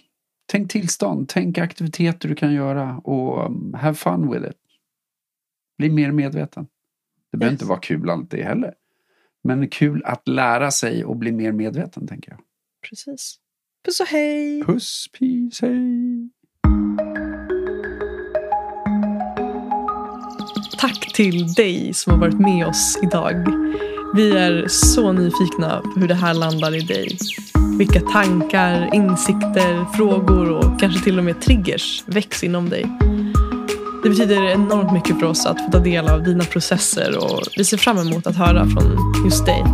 [0.47, 4.57] Tänk tillstånd, tänk aktiviteter du kan göra och um, have fun with it.
[5.79, 6.67] Bli mer medveten.
[7.33, 7.63] Det behöver Yes.
[7.63, 8.75] inte vara kul alltid heller.
[9.45, 12.41] Men kul att lära sig och bli mer medveten, tänker jag.
[12.89, 13.39] Precis.
[13.85, 14.63] Puss och hej!
[14.67, 16.31] Puss, peace, hej!
[20.79, 23.35] Tack till dig som har varit med oss idag.
[24.15, 27.19] Vi är så nyfikna på hur det här landar i dig.
[27.79, 32.87] Vilka tankar, insikter, frågor och kanske till och med triggers väcks inom dig.
[34.03, 37.65] Det betyder enormt mycket för oss att få ta del av dina processer och vi
[37.65, 39.65] ser fram emot att höra från just dig.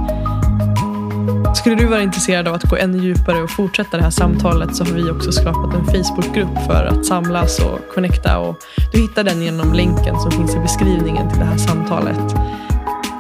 [1.57, 4.85] Skulle du vara intresserad av att gå ännu djupare och fortsätta det här samtalet så
[4.85, 8.39] har vi också skapat en Facebookgrupp för att samlas och connecta.
[8.39, 8.57] Och
[8.93, 12.35] du hittar den genom länken som finns i beskrivningen till det här samtalet.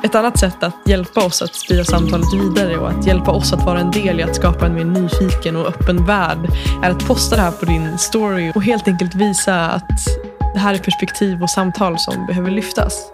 [0.04, 3.64] Ett annat sätt att hjälpa oss att sprida samtalet vidare och att hjälpa oss att
[3.64, 6.48] vara en del i att skapa en mer nyfiken och öppen värld
[6.82, 10.06] är att posta det här på din story och helt enkelt visa att
[10.54, 13.10] det här är perspektiv och samtal som behöver lyftas.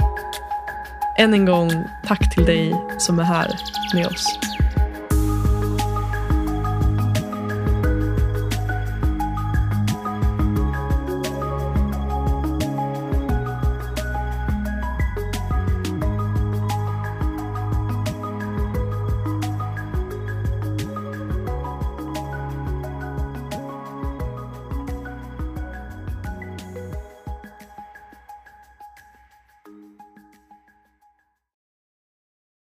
[1.18, 1.70] Än en gång,
[2.06, 3.50] tack till dig som är här
[3.94, 4.38] med oss.